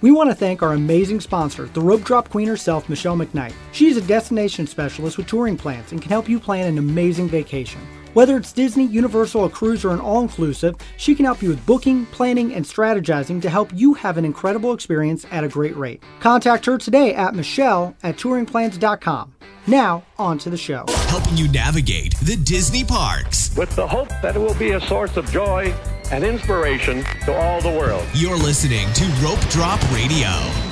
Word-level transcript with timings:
We 0.00 0.12
want 0.12 0.30
to 0.30 0.36
thank 0.36 0.62
our 0.62 0.74
amazing 0.74 1.18
sponsor, 1.18 1.66
the 1.66 1.80
rope 1.80 2.04
drop 2.04 2.28
queen 2.28 2.46
herself, 2.46 2.88
Michelle 2.88 3.16
McKnight. 3.16 3.52
She 3.72 3.88
is 3.88 3.96
a 3.96 4.02
destination 4.02 4.68
specialist 4.68 5.18
with 5.18 5.26
touring 5.26 5.56
plans 5.56 5.90
and 5.90 6.00
can 6.00 6.10
help 6.10 6.28
you 6.28 6.38
plan 6.38 6.68
an 6.68 6.78
amazing 6.78 7.28
vacation. 7.28 7.80
Whether 8.14 8.36
it's 8.36 8.52
Disney, 8.52 8.86
Universal, 8.86 9.44
a 9.44 9.50
cruise, 9.50 9.84
or 9.84 9.92
an 9.92 10.00
all 10.00 10.20
inclusive, 10.20 10.76
she 10.96 11.14
can 11.14 11.24
help 11.24 11.42
you 11.42 11.50
with 11.50 11.64
booking, 11.66 12.06
planning, 12.06 12.54
and 12.54 12.64
strategizing 12.64 13.40
to 13.42 13.50
help 13.50 13.70
you 13.74 13.94
have 13.94 14.16
an 14.16 14.24
incredible 14.24 14.72
experience 14.72 15.26
at 15.30 15.44
a 15.44 15.48
great 15.48 15.76
rate. 15.76 16.02
Contact 16.20 16.64
her 16.66 16.78
today 16.78 17.14
at 17.14 17.34
Michelle 17.34 17.94
at 18.02 18.16
touringplans.com. 18.16 19.34
Now, 19.66 20.02
on 20.16 20.38
to 20.38 20.50
the 20.50 20.56
show. 20.56 20.86
Helping 21.08 21.36
you 21.36 21.46
navigate 21.52 22.14
the 22.22 22.36
Disney 22.36 22.84
parks. 22.84 23.54
With 23.54 23.74
the 23.76 23.86
hope 23.86 24.08
that 24.22 24.34
it 24.34 24.38
will 24.38 24.54
be 24.54 24.70
a 24.70 24.80
source 24.80 25.16
of 25.18 25.30
joy 25.30 25.74
and 26.10 26.24
inspiration 26.24 27.04
to 27.26 27.34
all 27.34 27.60
the 27.60 27.70
world. 27.70 28.06
You're 28.14 28.38
listening 28.38 28.90
to 28.94 29.04
Rope 29.22 29.40
Drop 29.50 29.80
Radio. 29.92 30.67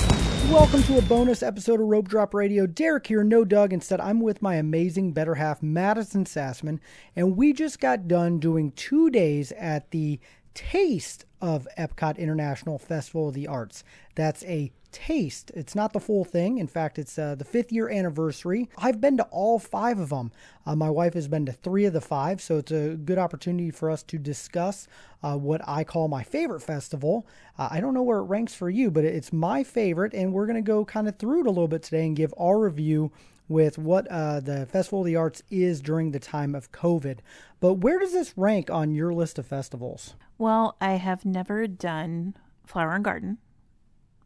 Welcome 0.51 0.85
to 0.85 0.99
a 0.99 1.03
bonus 1.03 1.43
episode 1.43 1.81
of 1.81 1.87
Rope 1.87 2.09
Drop 2.09 2.33
Radio. 2.33 2.67
Derek 2.67 3.09
here, 3.09 3.23
no 3.25 3.45
Doug. 3.45 3.73
Instead, 3.73 4.01
I'm 4.01 4.21
with 4.21 4.41
my 4.41 4.55
amazing 4.55 5.13
better 5.13 5.35
half, 5.35 5.63
Madison 5.63 6.25
Sassman, 6.25 6.79
and 7.15 7.37
we 7.37 7.53
just 7.53 7.79
got 7.81 8.09
done 8.09 8.39
doing 8.39 8.71
two 8.73 9.11
days 9.11 9.53
at 9.53 9.91
the 9.91 10.19
taste 10.55 11.27
of 11.41 11.69
Epcot 11.77 12.17
International 12.17 12.79
Festival 12.79 13.29
of 13.29 13.35
the 13.35 13.47
Arts. 13.47 13.85
That's 14.15 14.45
a 14.45 14.73
taste. 14.97 15.53
It's 15.55 15.75
not 15.75 15.93
the 15.93 16.01
full 16.01 16.25
thing. 16.25 16.57
In 16.57 16.67
fact, 16.67 16.99
it's 16.99 17.19
uh, 17.19 17.35
the 17.35 17.45
fifth 17.45 17.71
year 17.71 17.91
anniversary. 17.91 18.71
I've 18.79 18.99
been 18.99 19.19
to 19.19 19.25
all 19.25 19.59
five 19.59 19.99
of 19.99 20.09
them. 20.09 20.33
Uh, 20.65 20.75
my 20.75 20.89
wife 20.89 21.13
has 21.13 21.29
been 21.29 21.45
to 21.45 21.53
three 21.53 21.85
of 21.85 21.93
the 21.93 22.01
five, 22.01 22.41
so 22.41 22.57
it's 22.57 22.73
a 22.73 22.97
good 22.97 23.19
opportunity 23.19 23.71
for 23.71 23.91
us 23.91 24.03
to 24.05 24.17
discuss 24.17 24.89
uh, 25.23 25.37
what 25.37 25.61
I 25.69 25.85
call 25.85 26.09
my 26.09 26.23
favorite 26.23 26.63
festival. 26.63 27.27
Uh, 27.59 27.69
I 27.71 27.81
don't 27.81 27.93
know 27.93 28.03
where 28.03 28.21
it 28.21 28.23
ranks 28.25 28.55
for 28.55 28.71
you, 28.71 28.91
but 28.91 29.05
it's 29.05 29.35
my 29.35 29.63
favorite, 29.63 30.15
and 30.15 30.33
we're 30.33 30.47
going 30.47 30.57
to 30.57 30.63
go 30.63 30.87
kind 30.87 31.09
of 31.09 31.19
through 31.19 31.41
it 31.41 31.47
a 31.47 31.51
little 31.51 31.69
bit 31.69 31.83
today 31.83 32.07
and 32.07 32.17
give 32.17 32.33
our 32.39 32.59
review 32.59 33.13
with 33.49 33.77
what 33.77 34.09
uh, 34.09 34.41
the 34.41 34.65
Festival 34.65 35.01
of 35.01 35.07
the 35.07 35.17
Arts 35.17 35.43
is 35.51 35.83
during 35.83 36.11
the 36.11 36.19
time 36.19 36.55
of 36.55 36.73
COVID. 36.73 37.19
But 37.61 37.75
where 37.75 37.99
does 37.99 38.13
this 38.13 38.33
rank 38.37 38.71
on 38.71 38.95
your 38.95 39.13
list 39.13 39.39
of 39.39 39.47
festivals? 39.47 40.15
Well, 40.39 40.77
I 40.81 40.93
have 40.93 41.27
never 41.27 41.67
done 41.67 42.35
Flower 42.65 42.95
and 42.95 43.05
Garden. 43.05 43.39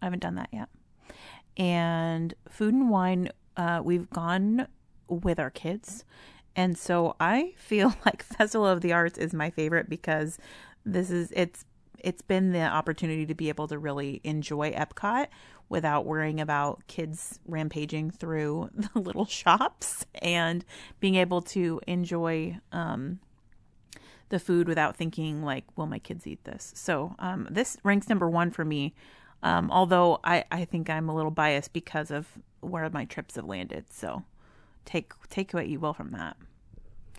I 0.00 0.06
haven't 0.06 0.20
done 0.20 0.36
that 0.36 0.48
yet. 0.52 0.68
And 1.56 2.34
food 2.48 2.74
and 2.74 2.90
wine, 2.90 3.30
uh, 3.56 3.80
we've 3.84 4.08
gone 4.10 4.66
with 5.08 5.38
our 5.38 5.50
kids. 5.50 6.04
And 6.56 6.76
so 6.76 7.16
I 7.20 7.54
feel 7.56 7.94
like 8.04 8.22
Festival 8.22 8.66
of 8.66 8.80
the 8.80 8.92
Arts 8.92 9.18
is 9.18 9.34
my 9.34 9.50
favorite 9.50 9.88
because 9.88 10.38
this 10.84 11.10
is 11.10 11.30
it's 11.36 11.64
it's 11.98 12.22
been 12.22 12.52
the 12.52 12.62
opportunity 12.62 13.26
to 13.26 13.34
be 13.34 13.50
able 13.50 13.68
to 13.68 13.78
really 13.78 14.22
enjoy 14.24 14.72
Epcot 14.72 15.26
without 15.68 16.06
worrying 16.06 16.40
about 16.40 16.86
kids 16.86 17.38
rampaging 17.46 18.10
through 18.10 18.70
the 18.74 18.98
little 18.98 19.26
shops 19.26 20.06
and 20.22 20.64
being 20.98 21.16
able 21.16 21.42
to 21.42 21.80
enjoy 21.86 22.58
um, 22.72 23.20
the 24.30 24.38
food 24.38 24.66
without 24.66 24.96
thinking 24.96 25.42
like, 25.42 25.64
will 25.76 25.86
my 25.86 25.98
kids 25.98 26.26
eat 26.26 26.42
this? 26.44 26.72
So 26.74 27.14
um, 27.18 27.46
this 27.50 27.76
ranks 27.84 28.08
number 28.08 28.28
one 28.28 28.50
for 28.50 28.64
me 28.64 28.94
um, 29.42 29.70
although 29.70 30.20
I, 30.24 30.44
I 30.50 30.64
think 30.64 30.90
I'm 30.90 31.08
a 31.08 31.14
little 31.14 31.30
biased 31.30 31.72
because 31.72 32.10
of 32.10 32.26
where 32.60 32.88
my 32.90 33.04
trips 33.04 33.36
have 33.36 33.46
landed. 33.46 33.86
So 33.92 34.24
take 34.84 35.12
take 35.28 35.52
what 35.52 35.68
you 35.68 35.80
will 35.80 35.94
from 35.94 36.10
that. 36.12 36.36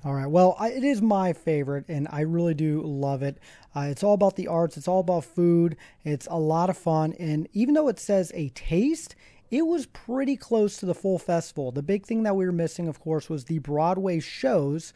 All 0.03 0.16
right. 0.16 0.28
Well, 0.28 0.55
I, 0.58 0.69
it 0.69 0.83
is 0.83 1.00
my 1.00 1.31
favorite, 1.31 1.86
and 1.88 2.08
I 2.11 2.22
really 2.22 2.55
do 2.55 2.81
love 2.81 3.22
it. 3.22 3.38
Uh, 3.75 3.81
it's 3.81 4.03
all 4.03 4.16
about 4.16 4.36
the 4.36 4.47
arts. 4.47 4.75
It's 4.75 4.88
all 4.88 5.02
about 5.02 5.25
food. 5.25 5.78
It's 6.03 6.28
a 6.31 6.39
lot 6.39 6.72
of 6.72 6.78
fun, 6.78 7.13
and 7.19 7.47
even 7.53 7.75
though 7.75 7.88
it 7.88 8.00
says 8.00 8.31
a 8.33 8.50
taste, 8.50 9.16
it 9.52 9.67
was 9.67 9.85
pretty 9.85 10.38
close 10.38 10.78
to 10.78 10.88
the 10.88 10.95
full 10.95 11.19
festival. 11.19 11.72
The 11.72 11.83
big 11.83 12.06
thing 12.06 12.23
that 12.23 12.35
we 12.35 12.45
were 12.45 12.52
missing, 12.52 12.88
of 12.88 13.00
course, 13.00 13.30
was 13.30 13.45
the 13.45 13.59
Broadway 13.59 14.19
shows, 14.19 14.91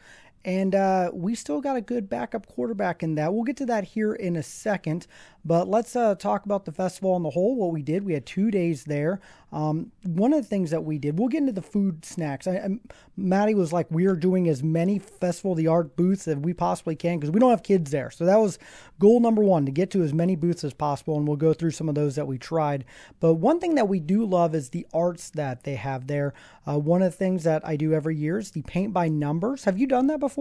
and 0.46 0.76
uh, 0.76 1.10
we 1.12 1.34
still 1.34 1.60
got 1.60 1.74
a 1.74 1.80
good 1.80 2.08
backup 2.08 2.46
quarterback 2.46 3.02
in 3.02 3.16
that. 3.16 3.34
We'll 3.34 3.42
get 3.42 3.56
to 3.56 3.66
that 3.66 3.82
here 3.82 4.14
in 4.14 4.36
a 4.36 4.44
second. 4.44 5.08
But 5.44 5.68
let's 5.68 5.94
uh, 5.94 6.14
talk 6.16 6.44
about 6.44 6.64
the 6.64 6.72
festival 6.72 7.12
on 7.12 7.22
the 7.22 7.30
whole. 7.30 7.54
What 7.56 7.72
we 7.72 7.82
did, 7.82 8.04
we 8.04 8.14
had 8.14 8.26
two 8.26 8.50
days 8.50 8.84
there. 8.84 9.20
Um, 9.52 9.92
one 10.02 10.32
of 10.32 10.42
the 10.42 10.48
things 10.48 10.70
that 10.70 10.84
we 10.84 10.98
did, 10.98 11.18
we'll 11.18 11.28
get 11.28 11.38
into 11.38 11.52
the 11.52 11.62
food 11.62 12.04
snacks. 12.04 12.48
I, 12.48 12.56
I, 12.56 12.68
Maddie 13.16 13.54
was 13.54 13.72
like, 13.72 13.86
we 13.90 14.06
are 14.06 14.16
doing 14.16 14.48
as 14.48 14.62
many 14.62 14.98
Festival 14.98 15.52
of 15.52 15.58
the 15.58 15.68
Art 15.68 15.94
booths 15.96 16.26
as 16.26 16.36
we 16.36 16.52
possibly 16.52 16.96
can 16.96 17.18
because 17.18 17.30
we 17.30 17.38
don't 17.38 17.50
have 17.50 17.62
kids 17.62 17.92
there. 17.92 18.10
So 18.10 18.24
that 18.24 18.40
was 18.40 18.58
goal 18.98 19.20
number 19.20 19.42
one 19.42 19.64
to 19.66 19.72
get 19.72 19.90
to 19.92 20.02
as 20.02 20.12
many 20.12 20.34
booths 20.34 20.64
as 20.64 20.74
possible. 20.74 21.16
And 21.16 21.28
we'll 21.28 21.36
go 21.36 21.52
through 21.52 21.70
some 21.70 21.88
of 21.88 21.94
those 21.94 22.16
that 22.16 22.26
we 22.26 22.38
tried. 22.38 22.84
But 23.20 23.34
one 23.34 23.60
thing 23.60 23.76
that 23.76 23.88
we 23.88 24.00
do 24.00 24.24
love 24.24 24.54
is 24.54 24.70
the 24.70 24.86
arts 24.92 25.30
that 25.30 25.62
they 25.62 25.76
have 25.76 26.08
there. 26.08 26.34
Uh, 26.66 26.78
one 26.78 27.02
of 27.02 27.12
the 27.12 27.16
things 27.16 27.44
that 27.44 27.66
I 27.66 27.76
do 27.76 27.92
every 27.92 28.16
year 28.16 28.38
is 28.38 28.50
the 28.50 28.62
paint 28.62 28.92
by 28.92 29.08
numbers. 29.08 29.64
Have 29.64 29.78
you 29.78 29.86
done 29.86 30.08
that 30.08 30.18
before? 30.18 30.35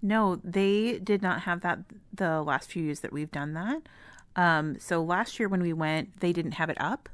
No, 0.00 0.40
they 0.44 0.98
did 0.98 1.22
not 1.22 1.42
have 1.42 1.60
that 1.62 1.80
the 2.12 2.42
last 2.42 2.70
few 2.70 2.82
years 2.82 3.00
that 3.00 3.12
we've 3.12 3.30
done 3.30 3.54
that. 3.54 3.82
Um, 4.36 4.78
so 4.78 5.02
last 5.02 5.40
year 5.40 5.48
when 5.48 5.62
we 5.62 5.72
went, 5.72 6.20
they 6.20 6.32
didn't 6.32 6.52
have 6.52 6.70
it 6.70 6.80
up, 6.80 7.08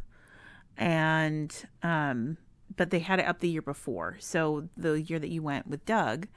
and 0.76 1.54
um, 1.82 2.36
but 2.76 2.90
they 2.90 2.98
had 2.98 3.18
it 3.18 3.26
up 3.26 3.40
the 3.40 3.48
year 3.48 3.62
before. 3.62 4.16
So 4.20 4.68
the 4.76 5.00
year 5.00 5.18
that 5.18 5.30
you 5.30 5.42
went 5.42 5.66
with 5.66 5.84
Doug, 5.86 6.28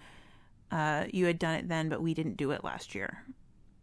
uh, 0.71 1.05
you 1.11 1.25
had 1.25 1.39
done 1.39 1.55
it 1.55 1.67
then, 1.67 1.89
but 1.89 2.01
we 2.01 2.13
didn't 2.13 2.37
do 2.37 2.51
it 2.51 2.63
last 2.63 2.95
year, 2.95 3.23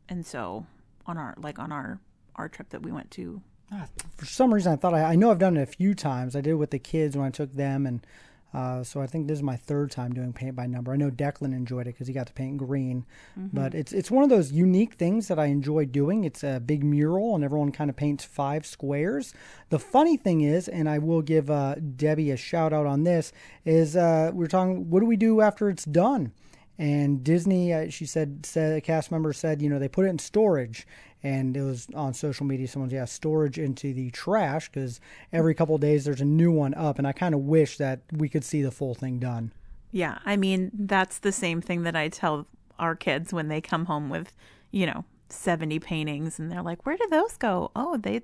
and 0.08 0.24
so 0.24 0.66
on 1.06 1.18
our 1.18 1.34
like 1.36 1.58
on 1.58 1.72
our 1.72 2.00
our 2.36 2.48
trip 2.48 2.70
that 2.70 2.82
we 2.82 2.90
went 2.90 3.10
to. 3.12 3.42
Ah, 3.70 3.86
for 4.16 4.26
some 4.26 4.52
reason, 4.52 4.72
I 4.72 4.76
thought 4.76 4.94
I, 4.94 5.02
I 5.02 5.14
know 5.16 5.30
I've 5.30 5.38
done 5.38 5.56
it 5.56 5.62
a 5.62 5.66
few 5.66 5.94
times. 5.94 6.34
I 6.34 6.40
did 6.40 6.50
it 6.50 6.54
with 6.54 6.70
the 6.70 6.78
kids 6.78 7.16
when 7.16 7.26
I 7.26 7.30
took 7.30 7.52
them 7.52 7.86
and 7.86 8.06
uh, 8.54 8.84
so 8.84 9.00
I 9.00 9.06
think 9.06 9.26
this 9.26 9.38
is 9.38 9.42
my 9.42 9.56
third 9.56 9.90
time 9.90 10.12
doing 10.12 10.32
paint 10.32 10.54
by 10.54 10.66
number. 10.66 10.92
I 10.92 10.96
know 10.96 11.10
Declan 11.10 11.52
enjoyed 11.52 11.86
it 11.86 11.94
because 11.94 12.06
he 12.06 12.12
got 12.12 12.28
to 12.28 12.32
paint 12.32 12.58
green, 12.58 13.04
mm-hmm. 13.38 13.48
but 13.52 13.74
it's 13.74 13.92
it's 13.92 14.10
one 14.10 14.22
of 14.22 14.30
those 14.30 14.52
unique 14.52 14.94
things 14.94 15.28
that 15.28 15.38
I 15.38 15.46
enjoy 15.46 15.86
doing. 15.86 16.24
It's 16.24 16.44
a 16.44 16.60
big 16.64 16.84
mural, 16.84 17.34
and 17.34 17.42
everyone 17.42 17.72
kind 17.72 17.90
of 17.90 17.96
paints 17.96 18.24
five 18.24 18.64
squares. 18.64 19.34
The 19.70 19.78
funny 19.78 20.16
thing 20.16 20.40
is, 20.42 20.68
and 20.68 20.88
I 20.88 20.98
will 20.98 21.22
give 21.22 21.50
uh, 21.50 21.74
Debbie 21.74 22.30
a 22.30 22.36
shout 22.36 22.72
out 22.72 22.86
on 22.86 23.02
this, 23.04 23.32
is 23.64 23.96
uh, 23.96 24.30
we're 24.32 24.46
talking. 24.46 24.88
What 24.88 25.00
do 25.00 25.06
we 25.06 25.16
do 25.16 25.40
after 25.40 25.68
it's 25.68 25.84
done? 25.84 26.32
And 26.78 27.22
Disney, 27.22 27.72
uh, 27.72 27.88
she 27.88 28.04
said, 28.04 28.44
said 28.44 28.76
a 28.76 28.80
cast 28.80 29.12
member 29.12 29.32
said, 29.32 29.62
you 29.62 29.68
know, 29.68 29.78
they 29.78 29.88
put 29.88 30.06
it 30.06 30.08
in 30.08 30.18
storage, 30.18 30.86
and 31.22 31.56
it 31.56 31.62
was 31.62 31.86
on 31.94 32.14
social 32.14 32.44
media. 32.46 32.66
Someone's 32.66 32.92
yeah, 32.92 33.04
storage 33.04 33.58
into 33.58 33.94
the 33.94 34.10
trash 34.10 34.68
because 34.68 35.00
every 35.32 35.54
couple 35.54 35.78
days 35.78 36.04
there's 36.04 36.20
a 36.20 36.24
new 36.24 36.50
one 36.50 36.74
up, 36.74 36.98
and 36.98 37.06
I 37.06 37.12
kind 37.12 37.34
of 37.34 37.42
wish 37.42 37.78
that 37.78 38.00
we 38.12 38.28
could 38.28 38.44
see 38.44 38.62
the 38.62 38.72
full 38.72 38.94
thing 38.94 39.18
done. 39.18 39.52
Yeah, 39.92 40.18
I 40.24 40.36
mean 40.36 40.72
that's 40.74 41.18
the 41.18 41.30
same 41.30 41.60
thing 41.60 41.84
that 41.84 41.94
I 41.94 42.08
tell 42.08 42.46
our 42.78 42.96
kids 42.96 43.32
when 43.32 43.46
they 43.46 43.60
come 43.60 43.86
home 43.86 44.10
with, 44.10 44.34
you 44.72 44.86
know, 44.86 45.04
seventy 45.28 45.78
paintings, 45.78 46.40
and 46.40 46.50
they're 46.50 46.62
like, 46.62 46.84
"Where 46.84 46.96
do 46.96 47.06
those 47.08 47.36
go?" 47.36 47.70
Oh, 47.76 47.96
they 47.96 48.22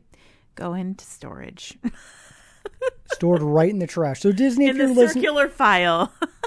go 0.56 0.74
into 0.74 1.04
storage. 1.04 1.78
Stored 3.12 3.42
right 3.42 3.70
in 3.70 3.78
the 3.78 3.86
trash. 3.86 4.20
So 4.20 4.32
Disney, 4.32 4.64
in 4.66 4.72
if 4.72 4.76
you're 4.76 4.88
listening, 4.88 5.22
circular 5.22 5.48
file. 5.48 6.12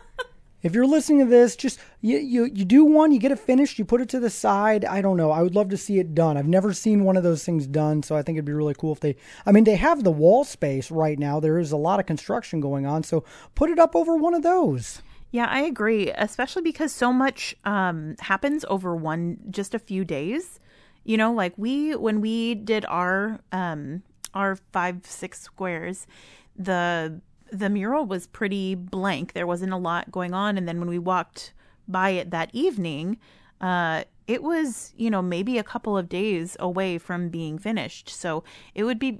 if 0.63 0.73
you're 0.73 0.87
listening 0.87 1.19
to 1.19 1.25
this, 1.25 1.55
just 1.55 1.79
you, 2.01 2.17
you 2.17 2.45
you 2.45 2.65
do 2.65 2.85
one, 2.85 3.11
you 3.11 3.19
get 3.19 3.31
it 3.31 3.39
finished, 3.39 3.77
you 3.77 3.85
put 3.85 4.01
it 4.01 4.09
to 4.09 4.19
the 4.19 4.29
side. 4.29 4.85
I 4.85 5.01
don't 5.01 5.17
know. 5.17 5.29
I 5.29 5.43
would 5.43 5.55
love 5.55 5.69
to 5.69 5.77
see 5.77 5.99
it 5.99 6.15
done. 6.15 6.37
I've 6.37 6.47
never 6.47 6.73
seen 6.73 7.03
one 7.03 7.17
of 7.17 7.23
those 7.23 7.43
things 7.43 7.67
done, 7.67 8.01
so 8.01 8.15
I 8.15 8.21
think 8.21 8.37
it'd 8.37 8.45
be 8.45 8.53
really 8.53 8.73
cool 8.73 8.93
if 8.93 9.01
they. 9.01 9.17
I 9.45 9.51
mean, 9.51 9.65
they 9.65 9.75
have 9.75 10.03
the 10.03 10.11
wall 10.11 10.45
space 10.45 10.89
right 10.89 11.19
now. 11.19 11.39
There 11.39 11.59
is 11.59 11.73
a 11.73 11.77
lot 11.77 11.99
of 11.99 12.05
construction 12.05 12.61
going 12.61 12.85
on, 12.85 13.03
so 13.03 13.25
put 13.55 13.69
it 13.69 13.77
up 13.77 13.95
over 13.95 14.15
one 14.15 14.33
of 14.33 14.41
those. 14.41 15.01
Yeah, 15.31 15.47
I 15.49 15.61
agree, 15.61 16.11
especially 16.11 16.61
because 16.61 16.93
so 16.93 17.11
much 17.11 17.55
um, 17.65 18.15
happens 18.19 18.63
over 18.69 18.95
one 18.95 19.39
just 19.49 19.73
a 19.73 19.79
few 19.79 20.05
days. 20.05 20.59
You 21.03 21.17
know, 21.17 21.33
like 21.33 21.53
we 21.57 21.95
when 21.95 22.21
we 22.21 22.55
did 22.55 22.85
our 22.85 23.41
um, 23.51 24.03
our 24.33 24.55
five 24.71 25.05
six 25.05 25.41
squares, 25.41 26.07
the 26.55 27.19
the 27.53 27.69
mural 27.69 28.05
was 28.05 28.25
pretty 28.27 28.73
blank. 28.75 29.33
There 29.33 29.47
wasn't 29.47 29.73
a 29.73 29.77
lot 29.77 30.11
going 30.11 30.33
on. 30.33 30.57
And 30.57 30.67
then 30.67 30.79
when 30.79 30.89
we 30.89 30.99
walked 30.99 31.53
by 31.87 32.09
it 32.09 32.31
that 32.31 32.49
evening, 32.51 33.17
uh, 33.61 34.03
it 34.27 34.41
was, 34.41 34.93
you 34.97 35.09
know, 35.09 35.21
maybe 35.21 35.57
a 35.57 35.63
couple 35.63 35.97
of 35.97 36.09
days 36.09 36.57
away 36.59 36.97
from 36.97 37.29
being 37.29 37.59
finished. 37.59 38.09
So 38.09 38.43
it 38.73 38.83
would 38.85 38.99
be 38.99 39.19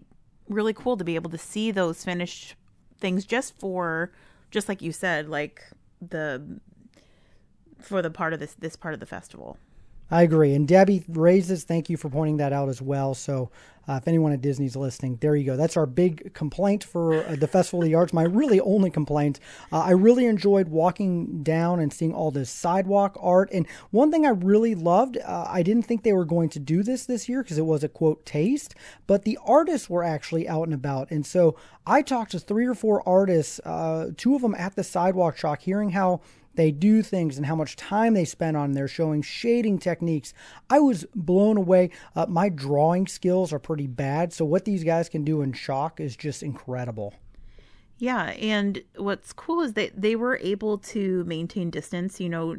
really 0.49 0.73
cool 0.73 0.97
to 0.97 1.03
be 1.03 1.15
able 1.15 1.29
to 1.29 1.37
see 1.37 1.71
those 1.71 2.03
finished 2.03 2.55
things 2.97 3.23
just 3.23 3.57
for, 3.59 4.11
just 4.49 4.67
like 4.67 4.81
you 4.81 4.91
said, 4.91 5.29
like 5.29 5.61
the, 6.01 6.59
for 7.79 8.01
the 8.01 8.09
part 8.09 8.33
of 8.33 8.39
this, 8.39 8.55
this 8.55 8.75
part 8.75 8.93
of 8.93 8.99
the 8.99 9.05
festival. 9.05 9.57
I 10.09 10.23
agree. 10.23 10.53
And 10.53 10.67
Debbie 10.67 11.03
raises, 11.07 11.63
thank 11.63 11.89
you 11.89 11.97
for 11.97 12.09
pointing 12.09 12.37
that 12.37 12.53
out 12.53 12.69
as 12.69 12.81
well. 12.81 13.13
So 13.13 13.51
uh, 13.87 13.99
if 14.01 14.07
anyone 14.07 14.31
at 14.31 14.41
Disney's 14.41 14.75
listening, 14.75 15.17
there 15.17 15.35
you 15.35 15.45
go. 15.45 15.57
That's 15.57 15.75
our 15.75 15.85
big 15.85 16.33
complaint 16.33 16.83
for 16.83 17.25
uh, 17.25 17.35
the 17.35 17.47
Festival 17.47 17.81
of 17.81 17.85
the 17.85 17.95
Arts. 17.95 18.13
My 18.13 18.23
really 18.23 18.59
only 18.61 18.89
complaint. 18.89 19.39
Uh, 19.71 19.79
I 19.79 19.91
really 19.91 20.25
enjoyed 20.25 20.69
walking 20.69 21.43
down 21.43 21.79
and 21.79 21.91
seeing 21.91 22.13
all 22.13 22.31
this 22.31 22.49
sidewalk 22.49 23.17
art. 23.19 23.49
And 23.51 23.67
one 23.91 24.11
thing 24.11 24.25
I 24.25 24.29
really 24.29 24.75
loved, 24.75 25.17
uh, 25.17 25.45
I 25.47 25.63
didn't 25.63 25.83
think 25.83 26.03
they 26.03 26.13
were 26.13 26.25
going 26.25 26.49
to 26.49 26.59
do 26.59 26.83
this 26.83 27.05
this 27.05 27.27
year 27.27 27.43
because 27.43 27.57
it 27.57 27.65
was 27.65 27.83
a 27.83 27.89
quote 27.89 28.25
taste, 28.25 28.75
but 29.07 29.23
the 29.23 29.37
artists 29.45 29.89
were 29.89 30.03
actually 30.03 30.47
out 30.47 30.63
and 30.63 30.73
about. 30.73 31.11
And 31.11 31.25
so 31.25 31.57
I 31.85 32.01
talked 32.01 32.31
to 32.31 32.39
three 32.39 32.65
or 32.65 32.75
four 32.75 33.07
artists, 33.07 33.59
uh, 33.65 34.11
two 34.15 34.35
of 34.35 34.41
them 34.41 34.55
at 34.55 34.75
the 34.75 34.83
sidewalk 34.83 35.35
chalk, 35.35 35.61
hearing 35.61 35.91
how 35.91 36.21
they 36.55 36.71
do 36.71 37.01
things 37.01 37.37
and 37.37 37.45
how 37.45 37.55
much 37.55 37.75
time 37.75 38.13
they 38.13 38.25
spend 38.25 38.55
on 38.55 38.73
there 38.73 38.87
showing 38.87 39.21
shading 39.21 39.79
techniques. 39.79 40.33
I 40.69 40.79
was 40.79 41.05
blown 41.15 41.57
away. 41.57 41.89
Uh, 42.15 42.27
my 42.27 42.49
drawing 42.49 43.07
skills 43.07 43.51
are 43.51 43.59
pretty 43.59 43.72
bad, 43.87 44.33
so 44.33 44.45
what 44.45 44.65
these 44.65 44.83
guys 44.83 45.09
can 45.09 45.23
do 45.23 45.41
in 45.41 45.53
shock 45.53 45.99
is 45.99 46.15
just 46.15 46.43
incredible. 46.43 47.13
Yeah, 47.97 48.31
and 48.31 48.81
what's 48.95 49.33
cool 49.33 49.61
is 49.61 49.73
that 49.73 49.99
they 49.99 50.15
were 50.15 50.37
able 50.41 50.77
to 50.79 51.23
maintain 51.25 51.69
distance. 51.69 52.19
You 52.19 52.29
know, 52.29 52.57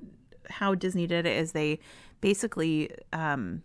how 0.48 0.74
Disney 0.74 1.06
did 1.06 1.26
it 1.26 1.36
is 1.36 1.52
they 1.52 1.80
basically, 2.20 2.90
um, 3.12 3.62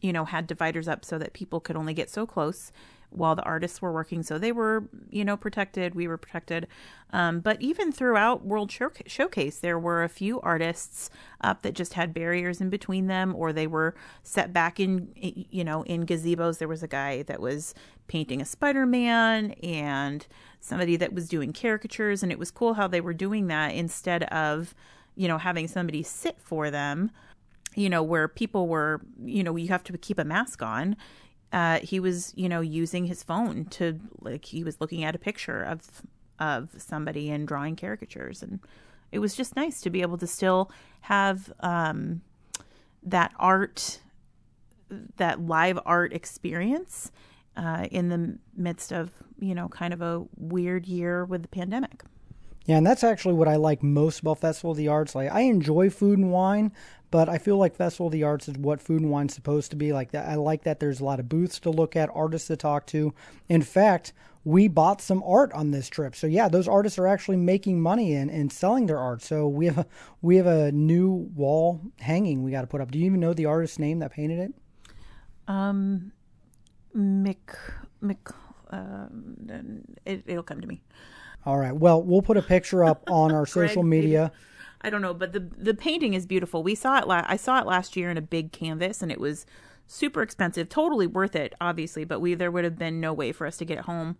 you 0.00 0.12
know, 0.12 0.24
had 0.24 0.46
dividers 0.46 0.88
up 0.88 1.04
so 1.04 1.18
that 1.18 1.32
people 1.32 1.60
could 1.60 1.76
only 1.76 1.94
get 1.94 2.10
so 2.10 2.26
close 2.26 2.72
while 3.10 3.34
the 3.34 3.42
artists 3.42 3.82
were 3.82 3.92
working. 3.92 4.22
So 4.22 4.38
they 4.38 4.52
were, 4.52 4.88
you 5.10 5.24
know, 5.24 5.36
protected. 5.36 5.94
We 5.94 6.08
were 6.08 6.16
protected. 6.16 6.66
Um, 7.12 7.40
but 7.40 7.60
even 7.60 7.92
throughout 7.92 8.44
World 8.44 8.70
Showcase, 8.70 9.58
there 9.58 9.78
were 9.78 10.02
a 10.02 10.08
few 10.08 10.40
artists 10.40 11.10
up 11.40 11.62
that 11.62 11.74
just 11.74 11.94
had 11.94 12.14
barriers 12.14 12.60
in 12.60 12.70
between 12.70 13.08
them, 13.08 13.34
or 13.34 13.52
they 13.52 13.66
were 13.66 13.94
set 14.22 14.52
back 14.52 14.78
in, 14.78 15.12
you 15.16 15.64
know, 15.64 15.82
in 15.82 16.06
gazebos. 16.06 16.58
There 16.58 16.68
was 16.68 16.82
a 16.82 16.88
guy 16.88 17.22
that 17.22 17.40
was 17.40 17.74
painting 18.06 18.40
a 18.40 18.44
Spider 18.44 18.86
Man 18.86 19.52
and 19.62 20.26
somebody 20.60 20.96
that 20.96 21.12
was 21.12 21.28
doing 21.28 21.52
caricatures. 21.52 22.22
And 22.22 22.30
it 22.30 22.38
was 22.38 22.50
cool 22.50 22.74
how 22.74 22.86
they 22.86 23.00
were 23.00 23.14
doing 23.14 23.48
that 23.48 23.74
instead 23.74 24.24
of, 24.24 24.74
you 25.16 25.26
know, 25.26 25.38
having 25.38 25.66
somebody 25.66 26.02
sit 26.02 26.40
for 26.40 26.70
them 26.70 27.10
you 27.76 27.88
know, 27.88 28.02
where 28.02 28.28
people 28.28 28.66
were, 28.66 29.00
you 29.24 29.44
know, 29.44 29.54
you 29.56 29.68
have 29.68 29.84
to 29.84 29.96
keep 29.98 30.18
a 30.18 30.24
mask 30.24 30.62
on 30.62 30.96
uh, 31.52 31.80
he 31.80 32.00
was, 32.00 32.32
you 32.36 32.48
know, 32.48 32.60
using 32.60 33.06
his 33.06 33.22
phone 33.22 33.64
to 33.66 33.98
like 34.20 34.44
he 34.44 34.62
was 34.62 34.80
looking 34.80 35.04
at 35.04 35.14
a 35.14 35.18
picture 35.18 35.62
of 35.62 36.02
of 36.38 36.70
somebody 36.78 37.30
and 37.30 37.46
drawing 37.46 37.76
caricatures, 37.76 38.42
and 38.42 38.60
it 39.12 39.18
was 39.18 39.34
just 39.34 39.56
nice 39.56 39.80
to 39.80 39.90
be 39.90 40.02
able 40.02 40.18
to 40.18 40.26
still 40.26 40.70
have 41.02 41.52
um, 41.60 42.22
that 43.02 43.32
art, 43.38 44.00
that 45.16 45.40
live 45.40 45.78
art 45.84 46.12
experience 46.12 47.10
uh, 47.56 47.86
in 47.90 48.08
the 48.08 48.38
midst 48.56 48.92
of 48.92 49.10
you 49.38 49.54
know 49.54 49.68
kind 49.68 49.92
of 49.92 50.00
a 50.00 50.24
weird 50.36 50.86
year 50.86 51.24
with 51.24 51.42
the 51.42 51.48
pandemic. 51.48 52.02
Yeah, 52.66 52.76
and 52.76 52.86
that's 52.86 53.02
actually 53.02 53.34
what 53.34 53.48
I 53.48 53.56
like 53.56 53.82
most 53.82 54.20
about 54.20 54.38
Festival 54.38 54.72
of 54.72 54.76
the 54.76 54.88
Arts. 54.88 55.14
Like, 55.14 55.32
I 55.32 55.40
enjoy 55.40 55.90
food 55.90 56.18
and 56.18 56.30
wine, 56.30 56.72
but 57.10 57.28
I 57.28 57.38
feel 57.38 57.56
like 57.56 57.76
Festival 57.76 58.06
of 58.06 58.12
the 58.12 58.22
Arts 58.22 58.48
is 58.48 58.56
what 58.56 58.80
food 58.80 59.02
and 59.02 59.10
wine's 59.10 59.34
supposed 59.34 59.70
to 59.70 59.76
be. 59.76 59.92
Like 59.92 60.12
that, 60.12 60.28
I 60.28 60.36
like 60.36 60.64
that 60.64 60.80
there's 60.80 61.00
a 61.00 61.04
lot 61.04 61.20
of 61.20 61.28
booths 61.28 61.58
to 61.60 61.70
look 61.70 61.96
at, 61.96 62.08
artists 62.14 62.48
to 62.48 62.56
talk 62.56 62.86
to. 62.86 63.12
In 63.48 63.62
fact, 63.62 64.12
we 64.44 64.68
bought 64.68 65.00
some 65.00 65.22
art 65.24 65.52
on 65.52 65.70
this 65.70 65.88
trip. 65.88 66.14
So 66.14 66.26
yeah, 66.26 66.48
those 66.48 66.68
artists 66.68 66.98
are 66.98 67.06
actually 67.06 67.36
making 67.36 67.80
money 67.80 68.14
and, 68.14 68.30
and 68.30 68.52
selling 68.52 68.86
their 68.86 68.98
art. 68.98 69.22
So 69.22 69.48
we 69.48 69.66
have 69.66 69.78
a, 69.78 69.86
we 70.22 70.36
have 70.36 70.46
a 70.46 70.72
new 70.72 71.10
wall 71.34 71.80
hanging 71.98 72.42
we 72.42 72.50
got 72.50 72.62
to 72.62 72.66
put 72.66 72.80
up. 72.80 72.90
Do 72.90 72.98
you 72.98 73.06
even 73.06 73.20
know 73.20 73.34
the 73.34 73.46
artist's 73.46 73.78
name 73.78 73.98
that 73.98 74.12
painted 74.12 74.38
it? 74.38 74.54
Um, 75.48 76.12
Mick 76.96 77.56
Mick. 78.02 78.32
Uh, 78.70 79.06
it, 80.06 80.22
it'll 80.26 80.44
come 80.44 80.60
to 80.60 80.66
me. 80.66 80.80
All 81.44 81.58
right. 81.58 81.74
Well, 81.74 82.02
we'll 82.02 82.22
put 82.22 82.36
a 82.36 82.42
picture 82.42 82.84
up 82.84 83.10
on 83.10 83.32
our 83.32 83.46
social 83.58 83.82
media. 83.82 84.30
I 84.82 84.90
don't 84.90 85.02
know, 85.02 85.14
but 85.14 85.32
the 85.32 85.40
the 85.40 85.74
painting 85.74 86.14
is 86.14 86.26
beautiful. 86.26 86.62
We 86.62 86.74
saw 86.74 86.98
it. 86.98 87.06
La- 87.06 87.24
I 87.26 87.36
saw 87.36 87.60
it 87.60 87.66
last 87.66 87.96
year 87.96 88.10
in 88.10 88.16
a 88.16 88.22
big 88.22 88.52
canvas, 88.52 89.02
and 89.02 89.12
it 89.12 89.20
was 89.20 89.46
super 89.86 90.22
expensive. 90.22 90.68
Totally 90.68 91.06
worth 91.06 91.36
it, 91.36 91.54
obviously, 91.60 92.04
but 92.04 92.20
we 92.20 92.34
there 92.34 92.50
would 92.50 92.64
have 92.64 92.78
been 92.78 93.00
no 93.00 93.12
way 93.12 93.32
for 93.32 93.46
us 93.46 93.56
to 93.58 93.64
get 93.64 93.78
it 93.78 93.84
home, 93.84 94.16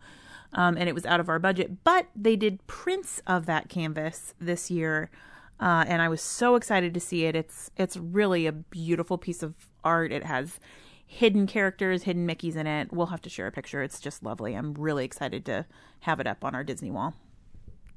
um, 0.52 0.76
and 0.76 0.88
it 0.88 0.94
was 0.94 1.06
out 1.06 1.20
of 1.20 1.28
our 1.28 1.38
budget. 1.38 1.82
But 1.84 2.08
they 2.14 2.36
did 2.36 2.66
prints 2.66 3.22
of 3.26 3.46
that 3.46 3.68
canvas 3.68 4.34
this 4.40 4.70
year, 4.70 5.10
uh, 5.60 5.84
and 5.86 6.02
I 6.02 6.08
was 6.08 6.20
so 6.20 6.56
excited 6.56 6.92
to 6.94 7.00
see 7.00 7.24
it. 7.24 7.34
It's 7.34 7.70
it's 7.76 7.96
really 7.96 8.46
a 8.46 8.52
beautiful 8.52 9.16
piece 9.16 9.42
of 9.42 9.54
art. 9.82 10.12
It 10.12 10.24
has 10.24 10.60
hidden 11.06 11.46
characters, 11.46 12.04
hidden 12.04 12.26
Mickeys 12.26 12.54
in 12.54 12.66
it. 12.66 12.92
We'll 12.92 13.06
have 13.06 13.22
to 13.22 13.30
share 13.30 13.46
a 13.46 13.52
picture. 13.52 13.82
It's 13.82 13.98
just 13.98 14.22
lovely. 14.22 14.54
I'm 14.54 14.74
really 14.74 15.04
excited 15.04 15.44
to 15.46 15.66
have 16.00 16.20
it 16.20 16.26
up 16.26 16.44
on 16.44 16.54
our 16.54 16.62
Disney 16.62 16.90
wall. 16.90 17.14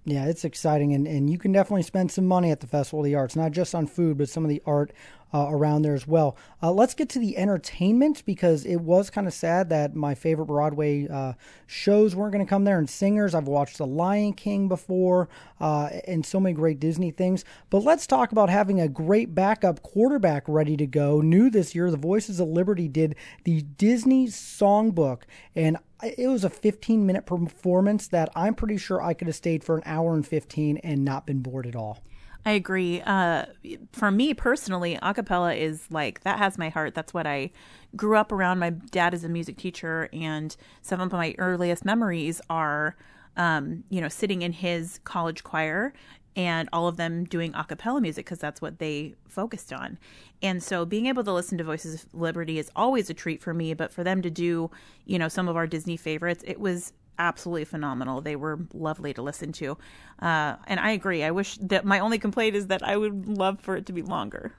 Yeah, 0.06 0.26
it's 0.26 0.44
exciting, 0.44 0.94
and, 0.94 1.08
and 1.08 1.30
you 1.30 1.38
can 1.38 1.54
definitely 1.54 1.84
spend 1.84 2.12
some 2.12 2.28
money 2.28 2.52
at 2.52 2.60
the 2.60 2.68
Festival 2.68 3.00
of 3.00 3.06
the 3.06 3.16
Arts, 3.16 3.38
not 3.38 3.54
just 3.54 3.74
on 3.74 3.88
food, 3.88 4.18
but 4.18 4.28
some 4.28 4.44
of 4.44 4.50
the 4.50 4.62
art 4.66 4.92
uh, 5.34 5.48
around 5.50 5.82
there 5.82 5.96
as 5.96 6.06
well. 6.06 6.38
Uh, 6.62 6.74
let's 6.74 6.94
get 6.94 7.08
to 7.10 7.20
the 7.20 7.38
entertainment 7.38 8.22
because 8.26 8.66
it 8.66 8.82
was 8.82 9.10
kind 9.10 9.28
of 9.28 9.34
sad 9.34 9.70
that 9.70 9.96
my 9.96 10.14
favorite 10.14 10.48
Broadway 10.48 11.08
uh, 11.08 11.34
shows 11.66 12.18
weren't 12.18 12.34
going 12.34 12.46
to 12.46 12.50
come 12.50 12.66
there, 12.66 12.78
and 12.78 12.90
singers. 12.90 13.34
I've 13.34 13.48
watched 13.48 13.78
The 13.78 13.88
Lion 13.88 14.34
King 14.34 14.68
before, 14.68 15.30
uh, 15.62 15.90
and 16.06 16.26
so 16.26 16.38
many 16.38 16.54
great 16.54 16.82
Disney 16.82 17.12
things. 17.12 17.46
But 17.70 17.84
let's 17.84 18.06
talk 18.06 18.34
about 18.34 18.50
having 18.50 18.82
a 18.82 18.90
great 18.90 19.34
backup 19.34 19.82
quarterback 19.84 20.44
ready 20.48 20.76
to 20.76 20.86
go. 20.86 21.22
New 21.22 21.50
this 21.50 21.74
year, 21.74 21.90
the 21.90 21.98
Voices 21.98 22.42
of 22.42 22.50
Liberty 22.50 22.90
did 22.90 23.16
the 23.46 23.62
Disney 23.62 24.28
Songbook, 24.28 25.22
and 25.56 25.78
it 26.04 26.28
was 26.28 26.44
a 26.44 26.50
15 26.50 27.06
minute 27.06 27.26
performance 27.26 28.08
that 28.08 28.30
I'm 28.36 28.56
pretty 28.56 28.78
sure 28.78 29.02
I 29.02 29.14
could 29.14 29.28
have 29.28 29.36
stayed 29.36 29.64
for 29.64 29.78
an 29.78 29.84
hour 29.86 30.14
and 30.14 30.26
15 30.26 30.78
and 30.78 31.06
not 31.06 31.26
been 31.26 31.40
bored 31.40 31.66
at 31.66 31.76
all. 31.76 32.00
I 32.46 32.52
agree. 32.52 33.02
Uh, 33.02 33.46
for 33.94 34.12
me 34.12 34.34
personally, 34.34 34.98
acapella 35.02 35.58
is 35.58 35.88
like 35.90 36.22
that 36.24 36.40
has 36.40 36.58
my 36.58 36.70
heart. 36.70 36.94
That's 36.94 37.14
what 37.14 37.26
I 37.26 37.52
grew 37.96 38.18
up 38.18 38.32
around. 38.32 38.60
My 38.60 38.72
dad 38.72 39.14
is 39.14 39.24
a 39.24 39.30
music 39.30 39.58
teacher, 39.58 40.10
and 40.12 40.56
some 40.82 41.00
of 41.00 41.14
my 41.14 41.36
earliest 41.38 41.86
memories 41.86 42.42
are, 42.50 42.98
um, 43.38 43.86
you 43.90 44.02
know, 44.02 44.10
sitting 44.10 44.42
in 44.42 44.52
his 44.52 45.00
college 45.06 45.46
choir 45.46 45.94
and 46.36 46.70
all 46.74 46.88
of 46.88 46.98
them 46.98 47.26
doing 47.26 47.54
a 47.56 47.64
cappella 47.64 48.02
music 48.02 48.26
because 48.26 48.40
that's 48.40 48.62
what 48.62 48.80
they 48.80 49.16
focused 49.28 49.72
on. 49.72 49.98
And 50.42 50.62
so 50.62 50.86
being 50.86 51.06
able 51.06 51.24
to 51.24 51.34
listen 51.34 51.58
to 51.58 51.64
Voices 51.64 52.04
of 52.04 52.14
Liberty 52.14 52.60
is 52.60 52.72
always 52.76 53.10
a 53.10 53.14
treat 53.14 53.42
for 53.42 53.54
me, 53.54 53.74
but 53.74 53.94
for 53.94 54.04
them 54.04 54.22
to 54.22 54.30
do, 54.30 54.72
you 55.06 55.20
know, 55.20 55.28
some 55.28 55.48
of 55.48 55.56
our 55.56 55.68
Disney 55.68 55.98
favorites, 55.98 56.44
it 56.46 56.60
was 56.60 56.94
absolutely 57.20 57.66
phenomenal. 57.66 58.22
They 58.22 58.36
were 58.36 58.60
lovely 58.74 59.14
to 59.14 59.22
listen 59.22 59.52
to. 59.54 59.78
Uh, 60.20 60.56
and 60.68 60.80
I 60.80 60.92
agree. 60.92 61.24
I 61.24 61.32
wish 61.32 61.58
that 61.58 61.86
my 61.86 62.00
only 62.00 62.18
complaint 62.18 62.56
is 62.56 62.68
that 62.68 62.84
I 62.84 62.98
would 62.98 63.28
love 63.28 63.60
for 63.60 63.76
it 63.76 63.86
to 63.88 63.94
be 63.94 64.02
longer. 64.02 64.54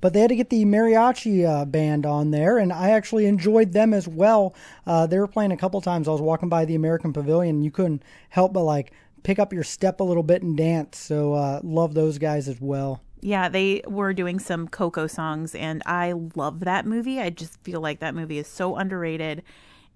But 0.00 0.12
they 0.12 0.20
had 0.20 0.28
to 0.28 0.36
get 0.36 0.50
the 0.50 0.64
mariachi 0.64 1.44
uh, 1.44 1.64
band 1.64 2.06
on 2.06 2.30
there, 2.30 2.58
and 2.58 2.72
I 2.72 2.90
actually 2.90 3.26
enjoyed 3.26 3.72
them 3.72 3.92
as 3.92 4.06
well. 4.06 4.54
Uh, 4.86 5.06
they 5.06 5.18
were 5.18 5.26
playing 5.26 5.50
a 5.50 5.56
couple 5.56 5.80
times. 5.80 6.06
I 6.06 6.12
was 6.12 6.20
walking 6.20 6.48
by 6.48 6.64
the 6.64 6.76
American 6.76 7.12
Pavilion, 7.12 7.56
and 7.56 7.64
you 7.64 7.72
couldn't 7.72 8.04
help 8.28 8.52
but 8.52 8.62
like 8.62 8.92
pick 9.22 9.38
up 9.38 9.52
your 9.52 9.62
step 9.62 10.00
a 10.00 10.04
little 10.04 10.22
bit 10.22 10.42
and 10.42 10.56
dance. 10.56 10.98
So 10.98 11.34
uh, 11.34 11.60
love 11.62 11.94
those 11.94 12.18
guys 12.18 12.48
as 12.48 12.60
well. 12.60 13.02
Yeah, 13.20 13.48
they 13.48 13.82
were 13.86 14.12
doing 14.12 14.38
some 14.38 14.68
Coco 14.68 15.06
songs, 15.06 15.54
and 15.54 15.82
I 15.86 16.12
love 16.36 16.60
that 16.60 16.86
movie. 16.86 17.20
I 17.20 17.30
just 17.30 17.60
feel 17.64 17.80
like 17.80 17.98
that 18.00 18.14
movie 18.14 18.38
is 18.38 18.46
so 18.46 18.76
underrated, 18.76 19.42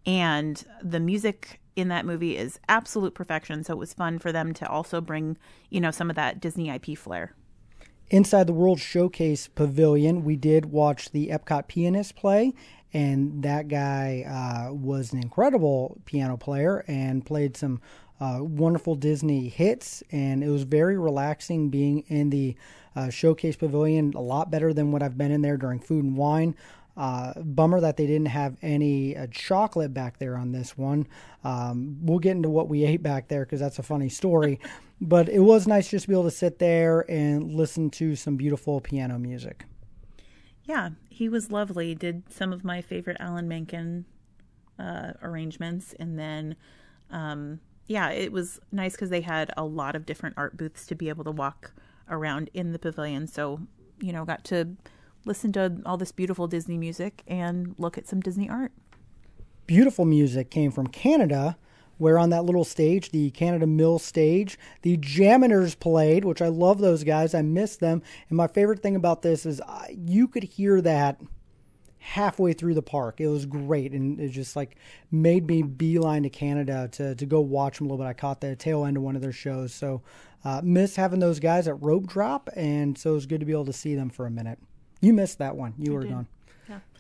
and 0.05 0.65
the 0.83 0.99
music 0.99 1.61
in 1.77 1.89
that 1.89 2.05
movie 2.05 2.37
is 2.37 2.59
absolute 2.69 3.15
perfection. 3.15 3.63
So 3.63 3.75
it 3.75 3.79
was 3.79 3.95
fun 3.95 4.19
for 4.19 4.33
them 4.33 4.53
to 4.55 4.69
also 4.69 5.01
bring, 5.01 5.39
you 5.71 5.81
know, 5.81 5.91
some 5.91 6.11
of 6.11 6.17
that 6.17 6.41
Disney 6.41 6.69
IP 6.69 6.99
flair. 6.99 7.35
Inside 8.11 8.47
the 8.47 8.53
World 8.53 8.79
Showcase 8.79 9.49
Pavilion, 9.49 10.25
we 10.25 10.37
did 10.37 10.67
watch 10.67 11.13
the 11.13 11.29
Epcot 11.29 11.67
pianist 11.69 12.15
play, 12.15 12.53
and 12.93 13.43
that 13.43 13.69
guy 13.69 14.25
uh, 14.29 14.73
was 14.75 15.13
an 15.13 15.21
incredible 15.21 15.99
piano 16.05 16.37
player 16.37 16.85
and 16.87 17.25
played 17.25 17.57
some 17.57 17.81
uh, 18.23 18.39
wonderful 18.41 18.95
Disney 18.95 19.49
hits. 19.49 20.03
And 20.13 20.45
it 20.45 20.49
was 20.49 20.63
very 20.63 20.97
relaxing 20.97 21.71
being 21.71 22.05
in 22.07 22.31
the 22.31 22.57
uh, 22.95 23.11
Showcase 23.11 23.57
Pavilion, 23.57 24.13
a 24.15 24.21
lot 24.21 24.51
better 24.51 24.73
than 24.73 24.93
what 24.93 25.03
I've 25.03 25.19
been 25.19 25.33
in 25.33 25.43
there 25.43 25.57
during 25.57 25.81
Food 25.81 26.05
and 26.05 26.17
Wine. 26.17 26.55
Uh, 26.97 27.33
bummer 27.43 27.81
that 27.81 27.97
they 27.97 28.07
didn't 28.07 28.27
have 28.27 28.55
any 28.63 29.17
uh, 29.17 29.27
chocolate 29.33 29.93
back 29.93 30.19
there 30.19 30.37
on 30.37 30.53
this 30.53 30.77
one. 30.77 31.09
Um, 31.43 31.97
we'll 32.03 32.19
get 32.21 32.33
into 32.33 32.51
what 32.51 32.69
we 32.69 32.85
ate 32.85 33.03
back 33.03 33.29
there 33.29 33.45
because 33.45 33.61
that's 33.61 33.79
a 33.79 33.83
funny 33.83 34.11
story. 34.11 34.61
but 35.01 35.29
it 35.29 35.41
was 35.41 35.67
nice 35.67 35.91
just 35.91 36.05
to 36.05 36.09
be 36.09 36.15
able 36.15 36.25
to 36.25 36.31
sit 36.31 36.61
there 36.61 37.11
and 37.11 37.55
listen 37.55 37.91
to 37.91 38.15
some 38.15 38.37
beautiful 38.37 38.81
piano 38.81 39.19
music. 39.19 39.65
Yeah, 40.65 40.91
he 41.09 41.29
was 41.29 41.51
lovely. 41.51 41.97
Did 41.97 42.23
some 42.31 42.53
of 42.53 42.63
my 42.63 42.83
favorite 42.83 43.17
Alan 43.19 43.49
Menken 43.49 44.05
uh, 44.79 45.15
arrangements, 45.23 45.93
and 45.99 46.17
then, 46.17 46.55
um, 47.11 47.59
yeah, 47.87 48.11
it 48.11 48.33
was 48.33 48.61
nice 48.71 48.93
because 48.93 49.11
they 49.11 49.21
had 49.21 49.53
a 49.57 49.65
lot 49.65 49.97
of 49.97 50.07
different 50.07 50.37
art 50.39 50.57
booths 50.57 50.87
to 50.87 50.95
be 50.95 51.09
able 51.09 51.25
to 51.25 51.31
walk 51.31 51.73
around 52.09 52.51
in 52.55 52.73
the 52.73 52.79
pavilion. 52.79 53.27
So, 53.27 53.61
you 54.01 54.13
know, 54.13 54.25
got 54.25 54.45
to 54.45 54.77
listen 55.25 55.53
to 55.53 55.81
all 55.85 55.97
this 55.97 56.13
beautiful 56.13 56.47
Disney 56.47 56.79
music 56.79 57.23
and 57.27 57.75
look 57.79 57.97
at 57.99 58.07
some 58.07 58.21
Disney 58.21 58.49
art. 58.49 58.73
Beautiful 59.67 60.05
music 60.05 60.51
came 60.51 60.71
from 60.71 60.87
Canada, 60.89 61.57
where 61.99 62.19
on 62.19 62.31
that 62.31 62.45
little 62.45 62.65
stage, 62.65 63.11
the 63.11 63.31
Canada 63.31 63.67
Mill 63.67 63.99
stage, 63.99 64.59
the 64.83 64.97
JAMMitors 64.97 65.79
played, 65.79 66.25
which 66.25 66.43
I 66.43 66.49
love 66.49 66.79
those 66.79 67.05
guys. 67.05 67.35
I 67.35 67.43
miss 67.43 67.77
them. 67.77 68.03
And 68.29 68.37
my 68.37 68.49
favorite 68.49 68.81
thing 68.81 68.97
about 68.97 69.23
this 69.23 69.47
is 69.47 69.61
uh, 69.61 69.87
you 69.91 70.27
could 70.27 70.43
hear 70.43 70.81
that 70.81 71.21
halfway 72.03 72.53
through 72.53 72.75
the 72.75 72.83
park. 72.83 73.21
It 73.21 73.29
was 73.29 73.47
great, 73.47 73.93
and 73.93 74.21
it 74.21 74.29
just 74.31 74.57
like 74.57 74.77
made 75.11 75.47
me 75.47 75.63
beeline 75.63 76.25
to 76.25 76.31
Canada 76.31 76.89
to 76.93 77.15
to 77.15 77.27
go 77.27 77.41
watch 77.41 77.79
them 77.79 77.87
a 77.87 77.91
little 77.91 78.05
bit. 78.05 78.09
I 78.09 78.13
caught 78.13 78.41
the 78.41 78.57
tail 78.57 78.85
end 78.85 78.97
of 78.97 79.03
one 79.03 79.17
of 79.17 79.23
their 79.23 79.33
shows, 79.33 79.73
so 79.73 80.03
uh, 80.45 80.61
miss 80.65 80.97
having 80.97 81.21
those 81.21 81.39
guys 81.41 81.69
at 81.69 81.81
Rope 81.81 82.07
Drop, 82.07 82.51
and 82.57 82.99
so 82.99 83.13
it 83.13 83.15
was 83.15 83.27
good 83.27 83.41
to 83.41 83.47
be 83.47 83.53
able 83.53 83.67
to 83.67 83.73
see 83.73 83.95
them 83.95 84.11
for 84.11 84.27
a 84.27 84.31
minute. 84.31 84.59
You 85.01 85.13
missed 85.13 85.39
that 85.39 85.57
one. 85.57 85.75
You 85.79 85.93
were 85.95 86.03
did. 86.03 86.11
gone. 86.11 86.27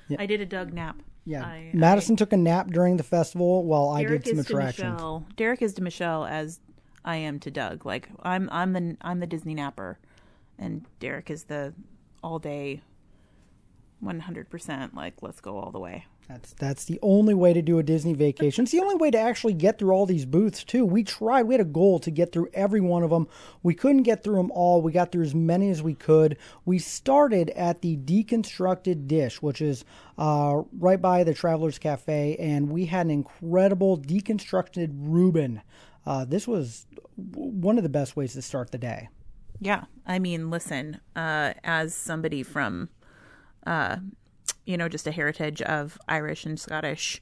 Yeah. 0.08 0.16
I 0.18 0.26
did 0.26 0.40
a 0.40 0.46
Doug 0.46 0.72
nap. 0.72 1.00
Yeah, 1.24 1.44
I- 1.44 1.70
Madison 1.72 2.16
took 2.16 2.32
a 2.32 2.36
nap 2.36 2.68
during 2.70 2.96
the 2.96 3.04
festival 3.04 3.64
while 3.64 3.90
I 3.90 4.04
did 4.04 4.26
some 4.26 4.38
attractions. 4.40 4.92
Michelle. 4.94 5.26
Derek 5.36 5.62
is 5.62 5.74
to 5.74 5.82
Michelle 5.82 6.24
as 6.24 6.60
I 7.04 7.16
am 7.16 7.38
to 7.40 7.50
Doug. 7.50 7.86
Like 7.86 8.08
I'm 8.22 8.48
I'm 8.50 8.72
the 8.72 8.96
I'm 9.00 9.20
the 9.20 9.26
Disney 9.26 9.54
napper, 9.54 9.98
and 10.58 10.84
Derek 10.98 11.30
is 11.30 11.44
the 11.44 11.74
all 12.22 12.38
day, 12.38 12.82
one 14.02 14.20
hundred 14.20 14.50
percent. 14.50 14.94
Like 14.94 15.14
let's 15.22 15.40
go 15.40 15.56
all 15.58 15.70
the 15.70 15.80
way. 15.80 16.04
That's 16.28 16.52
that's 16.54 16.84
the 16.84 16.98
only 17.02 17.34
way 17.34 17.52
to 17.52 17.62
do 17.62 17.78
a 17.78 17.82
Disney 17.82 18.14
vacation. 18.14 18.62
It's 18.62 18.72
the 18.72 18.80
only 18.80 18.94
way 18.94 19.10
to 19.10 19.18
actually 19.18 19.54
get 19.54 19.78
through 19.78 19.92
all 19.92 20.06
these 20.06 20.24
booths 20.24 20.64
too. 20.64 20.84
We 20.84 21.02
tried. 21.04 21.44
We 21.44 21.54
had 21.54 21.60
a 21.60 21.64
goal 21.64 21.98
to 22.00 22.10
get 22.10 22.32
through 22.32 22.48
every 22.54 22.80
one 22.80 23.02
of 23.02 23.10
them. 23.10 23.28
We 23.62 23.74
couldn't 23.74 24.04
get 24.04 24.22
through 24.22 24.36
them 24.36 24.50
all. 24.52 24.82
We 24.82 24.92
got 24.92 25.12
through 25.12 25.24
as 25.24 25.34
many 25.34 25.70
as 25.70 25.82
we 25.82 25.94
could. 25.94 26.36
We 26.64 26.78
started 26.78 27.50
at 27.50 27.82
the 27.82 27.96
deconstructed 27.96 29.06
dish, 29.06 29.42
which 29.42 29.60
is 29.60 29.84
uh, 30.16 30.62
right 30.78 31.00
by 31.00 31.24
the 31.24 31.34
Travelers 31.34 31.78
Cafe, 31.78 32.36
and 32.36 32.70
we 32.70 32.86
had 32.86 33.06
an 33.06 33.12
incredible 33.12 33.98
deconstructed 33.98 34.90
Reuben. 34.94 35.62
Uh, 36.06 36.24
this 36.24 36.48
was 36.48 36.86
one 37.34 37.78
of 37.78 37.82
the 37.82 37.88
best 37.88 38.16
ways 38.16 38.32
to 38.34 38.42
start 38.42 38.70
the 38.70 38.78
day. 38.78 39.08
Yeah, 39.60 39.84
I 40.06 40.18
mean, 40.18 40.50
listen, 40.50 41.00
uh, 41.14 41.54
as 41.62 41.94
somebody 41.94 42.42
from, 42.42 42.88
uh, 43.66 43.96
you 44.64 44.76
know, 44.76 44.88
just 44.88 45.06
a 45.06 45.12
heritage 45.12 45.62
of 45.62 45.98
Irish 46.08 46.44
and 46.44 46.58
Scottish 46.58 47.20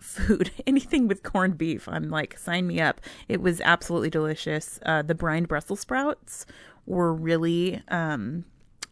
food, 0.00 0.50
anything 0.66 1.08
with 1.08 1.22
corned 1.22 1.58
beef, 1.58 1.88
I'm 1.88 2.10
like, 2.10 2.38
sign 2.38 2.66
me 2.66 2.80
up. 2.80 3.00
It 3.28 3.40
was 3.40 3.60
absolutely 3.60 4.10
delicious. 4.10 4.78
Uh, 4.84 5.02
the 5.02 5.14
brined 5.14 5.48
Brussels 5.48 5.80
sprouts 5.80 6.46
were 6.86 7.12
really 7.12 7.82
um, 7.88 8.44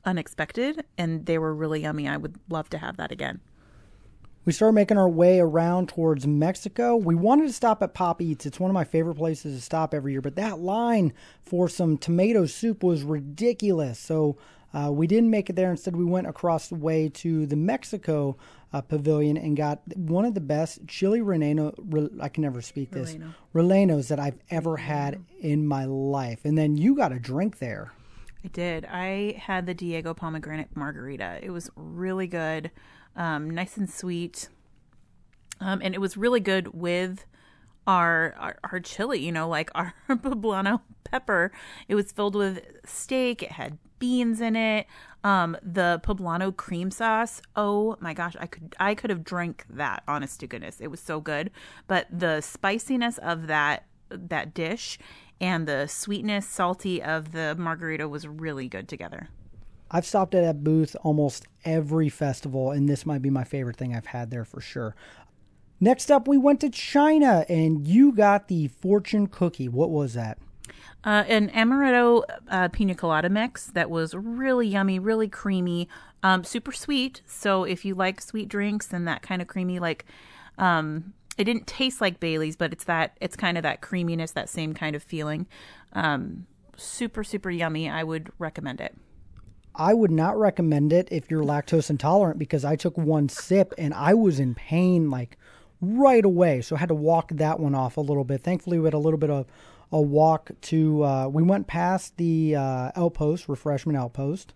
unexpected, 0.05 0.85
and 0.99 1.27
they 1.27 1.39
were 1.39 1.55
really 1.55 1.83
yummy. 1.83 2.09
I 2.09 2.17
would 2.17 2.37
love 2.49 2.71
to 2.71 2.79
have 2.79 2.97
that 2.97 3.13
again. 3.13 3.41
We 4.45 4.53
started 4.53 4.75
making 4.75 4.99
our 4.99 5.09
way 5.09 5.39
around 5.39 5.89
towards 5.89 6.27
Mexico. 6.27 6.97
We 6.97 7.15
wanted 7.15 7.47
to 7.47 7.53
stop 7.53 7.81
at 7.81 7.95
Pop 7.95 8.21
Eats. 8.21 8.45
It's 8.45 8.59
one 8.59 8.71
of 8.71 8.75
my 8.75 8.83
favorite 8.83 9.15
places 9.15 9.55
to 9.55 9.63
stop 9.63 9.95
every 9.95 10.13
year, 10.13 10.21
but 10.21 10.35
that 10.35 10.59
line 10.59 11.13
for 11.43 11.69
some 11.69 11.97
tomato 11.97 12.47
soup 12.47 12.83
was 12.83 13.05
ridiculous. 13.05 14.01
So 14.01 14.37
uh, 14.75 14.91
we 14.91 15.07
didn't 15.07 15.31
make 15.31 15.51
it 15.51 15.57
there. 15.57 15.71
Instead, 15.71 15.97
we 15.97 16.05
went 16.05 16.27
across 16.27 16.69
the 16.69 16.75
way 16.75 17.09
to 17.09 17.47
the 17.47 17.57
Mexico 17.57 18.37
uh, 18.73 18.81
pavilion 18.81 19.37
and 19.37 19.57
got 19.57 19.81
one 19.97 20.25
of 20.25 20.35
the 20.35 20.41
best 20.41 20.87
chili 20.87 21.21
relleno. 21.21 21.75
Re, 21.79 22.09
I 22.21 22.29
can 22.29 22.43
never 22.43 22.63
speak 22.63 22.91
this. 22.91 23.17
Rellenos 23.55 24.09
that 24.09 24.19
I've 24.19 24.39
ever 24.51 24.79
had 24.79 25.23
in 25.41 25.67
my 25.67 25.85
life. 25.85 26.45
And 26.45 26.57
then 26.57 26.77
you 26.77 26.95
got 26.95 27.13
a 27.13 27.19
drink 27.19 27.59
there. 27.59 27.93
I 28.45 28.49
did. 28.49 28.87
I 28.87 29.37
had 29.39 29.67
the 29.67 29.75
Diego 29.75 30.15
pomegranate 30.15 30.75
margarita. 30.75 31.39
It 31.43 31.51
was 31.51 31.71
really 31.77 32.27
good, 32.27 32.71
um, 33.15 33.51
nice 33.51 33.77
and 33.77 33.89
sweet, 33.89 34.49
um, 35.61 35.81
and 35.83 35.95
it 35.95 36.01
was 36.01 36.17
really 36.17 36.41
good 36.41 36.75
with 36.75 37.25
our, 37.87 38.35
our 38.39 38.57
our 38.65 38.81
chili. 38.81 39.21
You 39.21 39.33
know, 39.33 39.49
like 39.49 39.71
our 39.75 39.95
poblano 40.09 40.81
pepper. 41.05 41.53
It 41.89 41.95
was 41.95 42.13
filled 42.13 42.35
with 42.35 42.63
steak. 42.85 43.43
It 43.43 43.53
had 43.53 43.79
beans 43.99 44.41
in 44.41 44.57
it. 44.57 44.87
Um, 45.25 45.57
the 45.63 46.01
poblano 46.05 46.55
cream 46.57 46.91
sauce. 46.91 47.41
Oh 47.55 47.97
my 48.01 48.15
gosh, 48.15 48.35
I 48.41 48.47
could 48.47 48.75
I 48.81 48.95
could 48.95 49.11
have 49.11 49.25
drank 49.25 49.65
that. 49.71 50.03
Honest 50.09 50.41
to 50.41 50.47
goodness, 50.47 50.81
it 50.81 50.89
was 50.89 51.01
so 51.01 51.21
good. 51.21 51.51
But 51.87 52.07
the 52.11 52.41
spiciness 52.41 53.19
of 53.19 53.47
that 53.47 53.85
that 54.11 54.55
dish 54.55 54.99
and 55.41 55.67
the 55.67 55.87
sweetness, 55.87 56.47
salty 56.47 57.03
of 57.03 57.33
the 57.33 57.55
margarita 57.59 58.09
was 58.09 58.27
really 58.27 58.69
good 58.69 58.89
together. 58.89 59.29
I've 59.91 60.07
stopped 60.07 60.35
at 60.35 60.43
that 60.43 60.65
booth 60.65 60.97
almost 61.03 61.47
every 61.65 62.09
festival, 62.09 62.71
and 62.71 62.89
this 62.89 63.05
might 63.05 63.21
be 63.21 63.29
my 63.29 63.45
favorite 63.45 63.77
thing 63.77 63.95
I've 63.95 64.07
had 64.07 64.31
there 64.31 64.45
for 64.45 64.61
sure. 64.61 64.97
Next 65.83 66.13
up, 66.13 66.29
we 66.29 66.39
went 66.39 66.61
to 66.61 66.71
China, 66.71 67.45
and 67.49 67.85
you 67.85 68.13
got 68.13 68.47
the 68.47 68.69
fortune 68.69 69.27
cookie. 69.27 69.69
What 69.69 69.91
was 69.91 70.15
that? 70.15 70.39
Uh, 71.03 71.25
an 71.27 71.51
amaretto 71.51 72.23
uh, 72.49 72.69
pina 72.69 72.95
colada 72.95 73.29
mix 73.29 73.67
that 73.67 73.91
was 73.91 74.15
really 74.15 74.69
yummy, 74.69 75.01
really 75.01 75.27
creamy, 75.27 75.89
um, 76.23 76.45
super 76.45 76.71
sweet. 76.71 77.21
So 77.27 77.65
if 77.65 77.85
you 77.85 77.97
like 77.97 78.21
sweet 78.21 78.49
drinks 78.49 78.93
and 78.93 79.09
that 79.09 79.23
kind 79.23 79.43
of 79.43 79.49
creamy, 79.49 79.81
like 79.81 80.05
um, 80.57 81.15
it 81.37 81.43
didn't 81.43 81.67
taste 81.67 82.01
like 82.01 82.21
Bailey's, 82.21 82.55
but 82.55 82.73
it's 82.73 82.85
that 82.85 83.19
it's 83.21 83.35
kind 83.35 83.57
of 83.57 83.65
that 83.65 83.81
creaminess, 83.81 84.31
that 84.31 84.49
same 84.49 84.75
kind 84.75 84.95
of 84.95 85.03
feeling. 85.03 85.49
Um, 85.95 86.47
super 86.77 87.25
super 87.25 87.51
yummy. 87.51 87.91
I 87.91 88.05
would 88.05 88.31
recommend 88.39 88.81
it. 88.81 88.97
I 89.75 89.95
would 89.95 90.13
not 90.13 90.39
recommend 90.39 90.93
it 90.93 91.09
if 91.11 91.29
you're 91.29 91.43
lactose 91.43 91.91
intolerant 91.91 92.39
because 92.39 92.65
I 92.65 92.77
took 92.77 92.97
one 92.97 93.29
sip 93.29 93.75
and 93.77 93.93
I 93.93 94.15
was 94.15 94.39
in 94.39 94.55
pain 94.55 95.11
like 95.11 95.39
right 95.83 96.25
away. 96.25 96.63
So 96.63 96.77
I 96.77 96.79
had 96.79 96.89
to 96.89 96.95
walk 96.95 97.33
that 97.35 97.61
one 97.61 97.75
off 97.75 97.97
a 97.97 98.01
little 98.01 98.25
bit. 98.25 98.43
Thankfully, 98.43 98.79
we 98.79 98.87
had 98.87 98.95
a 98.95 98.99
little 98.99 99.19
bit 99.19 99.31
of 99.31 99.47
a 99.91 100.01
walk 100.01 100.51
to, 100.63 101.05
uh, 101.05 101.29
we 101.29 101.43
went 101.43 101.67
past 101.67 102.17
the 102.17 102.57
uh, 102.57 102.93
outpost, 102.97 103.49
refreshment 103.49 103.99
outpost, 103.99 104.55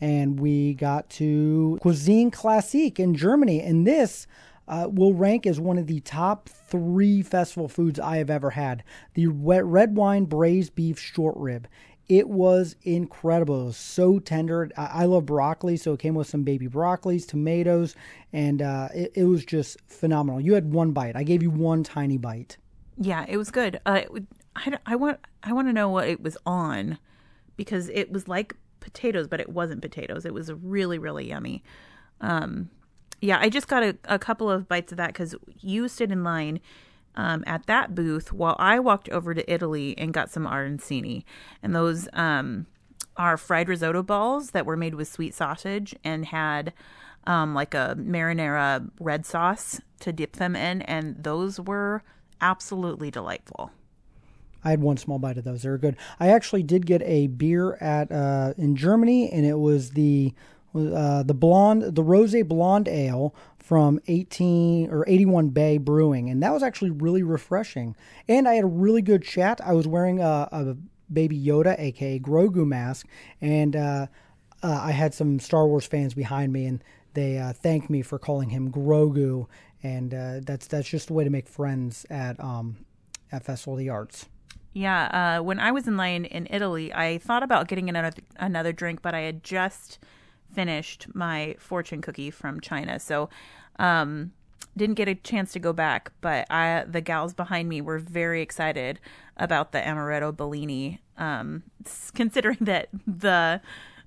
and 0.00 0.38
we 0.38 0.74
got 0.74 1.08
to 1.10 1.78
Cuisine 1.80 2.30
Classique 2.30 2.98
in 2.98 3.14
Germany. 3.14 3.60
And 3.62 3.86
this 3.86 4.26
uh, 4.68 4.88
will 4.90 5.14
rank 5.14 5.46
as 5.46 5.58
one 5.58 5.78
of 5.78 5.86
the 5.86 6.00
top 6.00 6.48
three 6.48 7.22
festival 7.22 7.68
foods 7.68 7.98
I 7.98 8.18
have 8.18 8.30
ever 8.30 8.50
had. 8.50 8.84
The 9.14 9.28
wet 9.28 9.64
red 9.64 9.96
wine 9.96 10.24
braised 10.24 10.74
beef 10.74 10.98
short 10.98 11.36
rib. 11.36 11.68
It 12.10 12.28
was 12.28 12.74
incredible. 12.82 13.62
It 13.62 13.64
was 13.66 13.76
so 13.76 14.18
tender. 14.18 14.68
I, 14.76 15.04
love 15.04 15.26
broccoli, 15.26 15.76
so 15.76 15.92
it 15.92 16.00
came 16.00 16.16
with 16.16 16.26
some 16.26 16.42
baby 16.42 16.66
broccolis, 16.66 17.24
tomatoes, 17.24 17.94
and 18.32 18.60
uh, 18.60 18.88
it, 18.92 19.12
it 19.14 19.24
was 19.26 19.44
just 19.44 19.80
phenomenal. 19.86 20.40
You 20.40 20.54
had 20.54 20.72
one 20.72 20.90
bite. 20.90 21.14
I 21.14 21.22
gave 21.22 21.40
you 21.40 21.50
one 21.50 21.84
tiny 21.84 22.18
bite. 22.18 22.56
Yeah, 22.98 23.24
it 23.28 23.36
was 23.36 23.52
good. 23.52 23.80
Uh, 23.86 24.02
I, 24.56 24.76
I 24.86 24.96
want 24.96 25.20
I 25.44 25.52
want 25.52 25.68
to 25.68 25.72
know 25.72 25.88
what 25.88 26.08
it 26.08 26.20
was 26.20 26.36
on 26.44 26.98
because 27.56 27.88
it 27.90 28.10
was 28.10 28.26
like 28.26 28.56
potatoes, 28.80 29.28
but 29.28 29.38
it 29.38 29.48
wasn't 29.48 29.80
potatoes. 29.80 30.26
It 30.26 30.34
was 30.34 30.52
really 30.52 30.98
really 30.98 31.28
yummy. 31.28 31.62
Um, 32.20 32.70
yeah, 33.20 33.38
I 33.38 33.50
just 33.50 33.68
got 33.68 33.84
a, 33.84 33.96
a 34.06 34.18
couple 34.18 34.50
of 34.50 34.66
bites 34.66 34.90
of 34.92 34.96
that 34.98 35.10
because 35.10 35.36
you 35.60 35.86
stood 35.86 36.10
in 36.10 36.24
line 36.24 36.58
um, 37.16 37.44
at 37.46 37.66
that 37.66 37.94
booth 37.94 38.32
while 38.32 38.56
I 38.58 38.78
walked 38.78 39.08
over 39.10 39.34
to 39.34 39.52
Italy 39.52 39.94
and 39.98 40.12
got 40.12 40.30
some 40.30 40.46
arancini, 40.46 41.24
and 41.62 41.74
those 41.74 42.08
um, 42.12 42.66
are 43.16 43.36
fried 43.36 43.68
risotto 43.68 44.02
balls 44.02 44.50
that 44.52 44.66
were 44.66 44.76
made 44.76 44.94
with 44.94 45.08
sweet 45.08 45.34
sausage 45.34 45.94
and 46.04 46.26
had 46.26 46.72
um, 47.26 47.54
like 47.54 47.74
a 47.74 47.96
marinara 47.98 48.90
red 48.98 49.26
sauce 49.26 49.80
to 50.00 50.12
dip 50.12 50.36
them 50.36 50.56
in, 50.56 50.82
and 50.82 51.22
those 51.22 51.60
were 51.60 52.02
absolutely 52.40 53.10
delightful. 53.10 53.70
I 54.64 54.70
had 54.70 54.80
one 54.80 54.96
small 54.96 55.18
bite 55.18 55.38
of 55.38 55.44
those. 55.44 55.62
They 55.62 55.70
were 55.70 55.78
good. 55.78 55.96
I 56.18 56.28
actually 56.28 56.62
did 56.62 56.86
get 56.86 57.02
a 57.02 57.28
beer 57.28 57.74
at 57.76 58.12
uh, 58.12 58.54
in 58.56 58.76
Germany, 58.76 59.30
and 59.30 59.46
it 59.46 59.58
was 59.58 59.90
the 59.90 60.34
uh, 60.74 61.22
the 61.22 61.34
blonde, 61.34 61.94
the 61.94 62.02
rose 62.02 62.34
blonde 62.44 62.88
ale 62.88 63.34
from 63.70 64.00
18 64.08 64.90
or 64.90 65.04
81 65.06 65.50
Bay 65.50 65.78
Brewing, 65.78 66.28
and 66.28 66.42
that 66.42 66.52
was 66.52 66.60
actually 66.60 66.90
really 66.90 67.22
refreshing. 67.22 67.94
And 68.26 68.48
I 68.48 68.54
had 68.54 68.64
a 68.64 68.66
really 68.66 69.00
good 69.00 69.22
chat. 69.22 69.60
I 69.64 69.74
was 69.74 69.86
wearing 69.86 70.18
a, 70.18 70.48
a 70.50 70.76
Baby 71.12 71.40
Yoda, 71.40 71.78
aka 71.78 72.18
Grogu 72.18 72.66
mask, 72.66 73.06
and 73.40 73.76
uh, 73.76 74.08
uh, 74.64 74.80
I 74.82 74.90
had 74.90 75.14
some 75.14 75.38
Star 75.38 75.68
Wars 75.68 75.86
fans 75.86 76.14
behind 76.14 76.52
me, 76.52 76.66
and 76.66 76.82
they 77.14 77.38
uh, 77.38 77.52
thanked 77.52 77.90
me 77.90 78.02
for 78.02 78.18
calling 78.18 78.48
him 78.48 78.72
Grogu. 78.72 79.46
And 79.84 80.14
uh, 80.14 80.40
that's 80.42 80.66
that's 80.66 80.88
just 80.88 81.10
a 81.10 81.12
way 81.12 81.22
to 81.22 81.30
make 81.30 81.46
friends 81.46 82.04
at 82.10 82.42
um, 82.42 82.84
at 83.30 83.44
Festival 83.44 83.74
of 83.74 83.78
the 83.78 83.88
Arts. 83.88 84.26
Yeah, 84.72 85.38
uh, 85.38 85.44
when 85.44 85.60
I 85.60 85.70
was 85.70 85.86
in 85.86 85.96
line 85.96 86.24
in 86.24 86.48
Italy, 86.50 86.92
I 86.92 87.18
thought 87.18 87.44
about 87.44 87.68
getting 87.68 87.88
another 87.88 88.10
another 88.34 88.72
drink, 88.72 89.00
but 89.00 89.14
I 89.14 89.20
had 89.20 89.44
just 89.44 90.00
finished 90.52 91.06
my 91.14 91.56
fortune 91.58 92.00
cookie 92.00 92.30
from 92.30 92.60
China, 92.60 92.98
so 92.98 93.28
um, 93.78 94.32
didn't 94.76 94.96
get 94.96 95.08
a 95.08 95.14
chance 95.14 95.52
to 95.52 95.58
go 95.58 95.72
back. 95.72 96.12
But 96.20 96.50
I, 96.50 96.84
the 96.86 97.00
gals 97.00 97.34
behind 97.34 97.68
me 97.68 97.80
were 97.80 97.98
very 97.98 98.42
excited 98.42 99.00
about 99.36 99.72
the 99.72 99.78
amaretto 99.80 100.36
Bellini, 100.36 101.00
um, 101.16 101.62
considering 102.14 102.58
that 102.60 102.88
the 103.06 103.60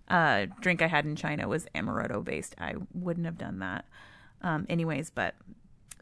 uh, 0.07 0.45
drink 0.61 0.81
I 0.81 0.87
had 0.87 1.05
in 1.05 1.15
China 1.15 1.47
was 1.47 1.65
amaretto 1.75 2.23
based. 2.23 2.55
I 2.59 2.75
wouldn't 2.93 3.25
have 3.25 3.37
done 3.37 3.59
that, 3.59 3.85
um, 4.41 4.65
anyways. 4.69 5.09
But 5.09 5.35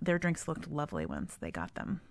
their 0.02 0.20
drinks 0.20 0.48
looked 0.48 0.70
lovely 0.70 1.06
once 1.06 1.38
they 1.40 1.52
got 1.52 1.76
them. 1.76 2.02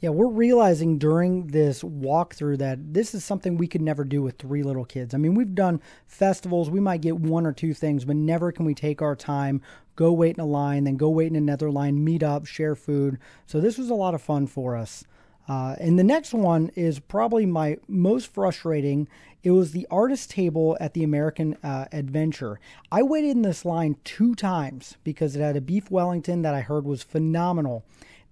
Yeah, 0.00 0.10
we're 0.10 0.28
realizing 0.28 0.98
during 0.98 1.48
this 1.48 1.82
walkthrough 1.82 2.58
that 2.58 2.94
this 2.94 3.16
is 3.16 3.24
something 3.24 3.56
we 3.56 3.66
could 3.66 3.82
never 3.82 4.04
do 4.04 4.22
with 4.22 4.38
three 4.38 4.62
little 4.62 4.84
kids. 4.84 5.12
I 5.12 5.18
mean, 5.18 5.34
we've 5.34 5.56
done 5.56 5.80
festivals, 6.06 6.70
we 6.70 6.78
might 6.78 7.00
get 7.00 7.16
one 7.16 7.44
or 7.44 7.52
two 7.52 7.74
things, 7.74 8.04
but 8.04 8.14
never 8.14 8.52
can 8.52 8.64
we 8.64 8.74
take 8.74 9.02
our 9.02 9.16
time, 9.16 9.60
go 9.96 10.12
wait 10.12 10.36
in 10.36 10.40
a 10.40 10.46
line, 10.46 10.84
then 10.84 10.96
go 10.96 11.10
wait 11.10 11.26
in 11.26 11.34
another 11.34 11.68
line, 11.68 12.04
meet 12.04 12.22
up, 12.22 12.46
share 12.46 12.76
food. 12.76 13.18
So 13.44 13.60
this 13.60 13.76
was 13.76 13.90
a 13.90 13.94
lot 13.94 14.14
of 14.14 14.22
fun 14.22 14.46
for 14.46 14.76
us. 14.76 15.02
Uh, 15.48 15.74
and 15.80 15.98
the 15.98 16.04
next 16.04 16.32
one 16.32 16.70
is 16.76 17.00
probably 17.00 17.44
my 17.44 17.78
most 17.88 18.32
frustrating. 18.32 19.08
It 19.42 19.50
was 19.50 19.72
the 19.72 19.86
artist 19.90 20.30
table 20.30 20.76
at 20.78 20.94
the 20.94 21.02
American 21.02 21.56
uh, 21.64 21.86
Adventure. 21.90 22.60
I 22.92 23.02
waited 23.02 23.30
in 23.30 23.42
this 23.42 23.64
line 23.64 23.96
two 24.04 24.36
times 24.36 24.96
because 25.02 25.34
it 25.34 25.40
had 25.40 25.56
a 25.56 25.60
beef 25.60 25.90
Wellington 25.90 26.42
that 26.42 26.54
I 26.54 26.60
heard 26.60 26.84
was 26.84 27.02
phenomenal. 27.02 27.84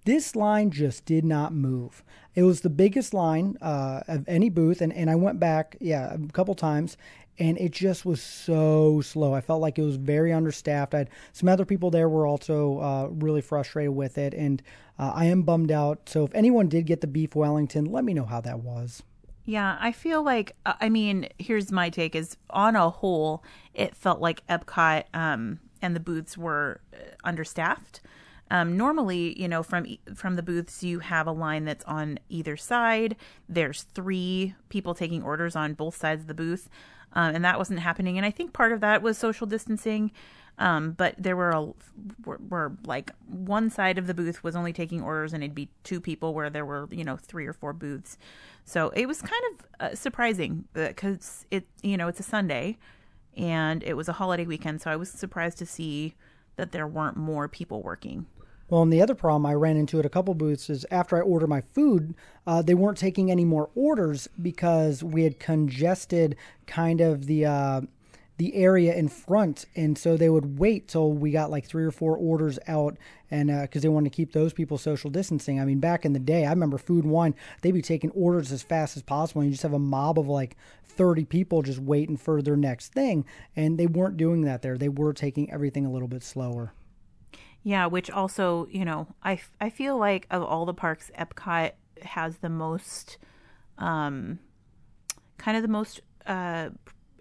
This 0.07 0.37
line 0.37 0.71
just 0.71 1.03
did 1.03 1.25
not 1.25 1.53
move. 1.53 2.01
It 2.33 2.43
was 2.43 2.61
the 2.61 2.69
biggest 2.69 3.13
line 3.13 3.57
uh, 3.61 4.03
of 4.07 4.23
any 4.25 4.47
booth, 4.47 4.79
and, 4.79 4.93
and 4.93 5.09
I 5.09 5.15
went 5.15 5.37
back, 5.37 5.75
yeah, 5.81 6.13
a 6.13 6.31
couple 6.31 6.55
times, 6.55 6.95
and 7.37 7.57
it 7.57 7.73
just 7.73 8.05
was 8.05 8.21
so 8.21 9.01
slow. 9.01 9.33
I 9.33 9.41
felt 9.41 9.59
like 9.59 9.77
it 9.77 9.81
was 9.81 9.97
very 9.97 10.31
understaffed. 10.31 10.95
I 10.95 10.99
had 10.99 11.09
some 11.33 11.49
other 11.49 11.65
people 11.65 11.91
there 11.91 12.07
were 12.07 12.25
also 12.25 12.79
uh, 12.79 13.07
really 13.11 13.41
frustrated 13.41 13.93
with 13.93 14.17
it, 14.17 14.33
and 14.33 14.63
uh, 14.97 15.11
I 15.13 15.25
am 15.25 15.41
bummed 15.41 15.71
out. 15.71 16.07
So 16.07 16.23
if 16.23 16.33
anyone 16.33 16.69
did 16.69 16.85
get 16.85 17.01
the 17.01 17.07
beef 17.07 17.35
Wellington, 17.35 17.83
let 17.83 18.05
me 18.05 18.13
know 18.13 18.23
how 18.23 18.39
that 18.39 18.59
was. 18.59 19.03
Yeah, 19.43 19.77
I 19.77 19.91
feel 19.91 20.23
like 20.23 20.55
uh, 20.65 20.75
I 20.79 20.87
mean, 20.87 21.27
here's 21.37 21.69
my 21.69 21.89
take: 21.89 22.15
is 22.15 22.37
on 22.49 22.77
a 22.77 22.89
whole, 22.89 23.43
it 23.73 23.93
felt 23.93 24.21
like 24.21 24.47
Epcot 24.47 25.03
um, 25.13 25.59
and 25.81 25.93
the 25.93 25.99
booths 25.99 26.37
were 26.37 26.79
uh, 26.93 26.97
understaffed. 27.25 27.99
Um, 28.49 28.77
normally, 28.77 29.39
you 29.39 29.47
know, 29.47 29.63
from 29.63 29.85
from 30.15 30.35
the 30.35 30.43
booths, 30.43 30.83
you 30.83 30.99
have 30.99 31.27
a 31.27 31.31
line 31.31 31.65
that's 31.65 31.83
on 31.85 32.19
either 32.29 32.55
side. 32.55 33.15
There's 33.49 33.83
three 33.83 34.55
people 34.69 34.93
taking 34.93 35.21
orders 35.21 35.55
on 35.55 35.73
both 35.73 35.97
sides 35.97 36.21
of 36.21 36.27
the 36.27 36.33
booth, 36.33 36.69
um, 37.13 37.35
and 37.35 37.43
that 37.43 37.57
wasn't 37.57 37.79
happening. 37.79 38.17
And 38.17 38.25
I 38.25 38.31
think 38.31 38.53
part 38.53 38.71
of 38.71 38.79
that 38.81 39.01
was 39.01 39.17
social 39.17 39.47
distancing. 39.47 40.11
Um, 40.59 40.93
but 40.93 41.13
there 41.19 41.35
were, 41.35 41.51
a, 41.51 41.65
were, 42.25 42.39
were 42.49 42.71
like 42.83 43.11
one 43.27 43.69
side 43.69 43.99
of 43.99 44.07
the 44.07 44.15
booth 44.15 44.43
was 44.43 44.55
only 44.55 44.73
taking 44.73 45.03
orders, 45.03 45.33
and 45.33 45.43
it'd 45.43 45.53
be 45.53 45.69
two 45.83 46.01
people 46.01 46.33
where 46.33 46.49
there 46.49 46.65
were 46.65 46.87
you 46.91 47.03
know 47.03 47.17
three 47.17 47.45
or 47.45 47.53
four 47.53 47.73
booths. 47.73 48.17
So 48.65 48.89
it 48.89 49.07
was 49.07 49.21
kind 49.21 49.43
of 49.51 49.65
uh, 49.79 49.95
surprising 49.95 50.65
because 50.73 51.45
it 51.51 51.67
you 51.83 51.97
know 51.97 52.07
it's 52.07 52.19
a 52.19 52.23
Sunday, 52.23 52.77
and 53.35 53.83
it 53.83 53.95
was 53.95 54.09
a 54.09 54.13
holiday 54.13 54.45
weekend. 54.45 54.81
So 54.81 54.89
I 54.89 54.95
was 54.95 55.11
surprised 55.11 55.59
to 55.59 55.65
see 55.65 56.15
that 56.55 56.71
there 56.71 56.87
weren't 56.87 57.17
more 57.17 57.47
people 57.47 57.83
working. 57.83 58.25
Well, 58.69 58.81
and 58.81 58.91
the 58.91 59.01
other 59.01 59.15
problem 59.15 59.45
I 59.45 59.53
ran 59.53 59.77
into 59.77 59.97
at 59.99 60.05
a 60.05 60.09
couple 60.09 60.33
booths 60.33 60.69
is 60.69 60.85
after 60.91 61.15
I 61.15 61.21
order 61.21 61.47
my 61.47 61.61
food, 61.73 62.15
uh, 62.45 62.61
they 62.61 62.73
weren't 62.73 62.97
taking 62.97 63.31
any 63.31 63.45
more 63.45 63.69
orders 63.75 64.27
because 64.41 65.03
we 65.03 65.23
had 65.23 65.39
congested 65.39 66.35
kind 66.65 66.99
of 66.99 67.27
the 67.27 67.45
uh, 67.45 67.81
the 68.37 68.55
area 68.55 68.93
in 68.93 69.07
front, 69.07 69.65
and 69.75 69.97
so 69.97 70.15
they 70.15 70.29
would 70.29 70.59
wait 70.59 70.87
till 70.87 71.11
we 71.11 71.31
got 71.31 71.49
like 71.49 71.65
three 71.65 71.85
or 71.85 71.91
four 71.91 72.15
orders 72.15 72.59
out, 72.67 72.97
and 73.31 73.47
because 73.47 73.81
uh, 73.81 73.83
they 73.83 73.89
wanted 73.89 74.11
to 74.11 74.15
keep 74.15 74.33
those 74.33 74.53
people 74.53 74.77
social 74.77 75.09
distancing. 75.09 75.59
I 75.59 75.65
mean, 75.65 75.79
back 75.79 76.05
in 76.05 76.13
the 76.13 76.19
day, 76.19 76.45
I 76.45 76.49
remember 76.49 76.77
Food 76.77 77.05
and 77.05 77.13
Wine; 77.13 77.35
they'd 77.61 77.71
be 77.71 77.81
taking 77.81 78.11
orders 78.11 78.51
as 78.51 78.61
fast 78.61 78.97
as 78.97 79.01
possible, 79.01 79.41
and 79.41 79.49
you 79.49 79.53
just 79.53 79.63
have 79.63 79.73
a 79.73 79.79
mob 79.79 80.19
of 80.19 80.27
like 80.27 80.57
30 80.87 81.25
people 81.25 81.61
just 81.61 81.79
waiting 81.79 82.17
for 82.17 82.41
their 82.41 82.57
next 82.57 82.93
thing, 82.93 83.25
and 83.55 83.77
they 83.77 83.87
weren't 83.87 84.17
doing 84.17 84.41
that 84.41 84.61
there. 84.61 84.77
They 84.77 84.89
were 84.89 85.13
taking 85.13 85.49
everything 85.51 85.85
a 85.85 85.91
little 85.91 86.09
bit 86.09 86.21
slower. 86.21 86.73
Yeah, 87.67 87.87
which 87.87 88.09
also, 88.09 88.65
you 88.71 88.85
know, 88.85 89.07
I, 89.21 89.41
I 89.59 89.69
feel 89.69 89.97
like 89.97 90.25
of 90.31 90.41
all 90.41 90.65
the 90.65 90.73
parks, 90.73 91.11
Epcot 91.19 91.73
has 92.01 92.37
the 92.37 92.47
most, 92.47 93.17
um, 93.77 94.39
kind 95.37 95.57
of 95.57 95.63
the 95.63 95.67
most 95.67 95.99
uh, 96.25 96.69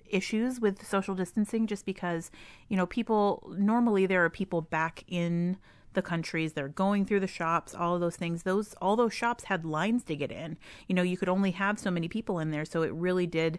issues 0.09 0.61
with 0.61 0.87
social 0.87 1.17
distancing 1.17 1.67
just 1.67 1.85
because, 1.85 2.31
you 2.69 2.77
know, 2.77 2.87
people, 2.87 3.57
normally 3.59 4.07
there 4.07 4.25
are 4.25 4.31
people 4.31 4.61
back 4.61 5.03
in 5.09 5.57
the 5.95 6.03
countries 6.03 6.53
they're 6.53 6.69
going 6.69 7.05
through 7.05 7.19
the 7.19 7.27
shops 7.27 7.75
all 7.75 7.97
of 7.97 8.01
those 8.01 8.15
things. 8.15 8.45
Those 8.45 8.75
all 8.75 8.95
those 8.95 9.13
shops 9.13 9.45
had 9.45 9.65
lines 9.65 10.05
to 10.05 10.15
get 10.15 10.31
in. 10.31 10.59
You 10.87 10.95
know 10.95 11.03
you 11.03 11.17
could 11.17 11.29
only 11.29 11.51
have 11.53 11.77
so 11.77 11.91
many 11.91 12.07
people 12.07 12.39
in 12.39 12.53
there 12.53 12.65
so 12.65 12.83
it 12.83 12.93
really 12.93 13.27
did 13.27 13.59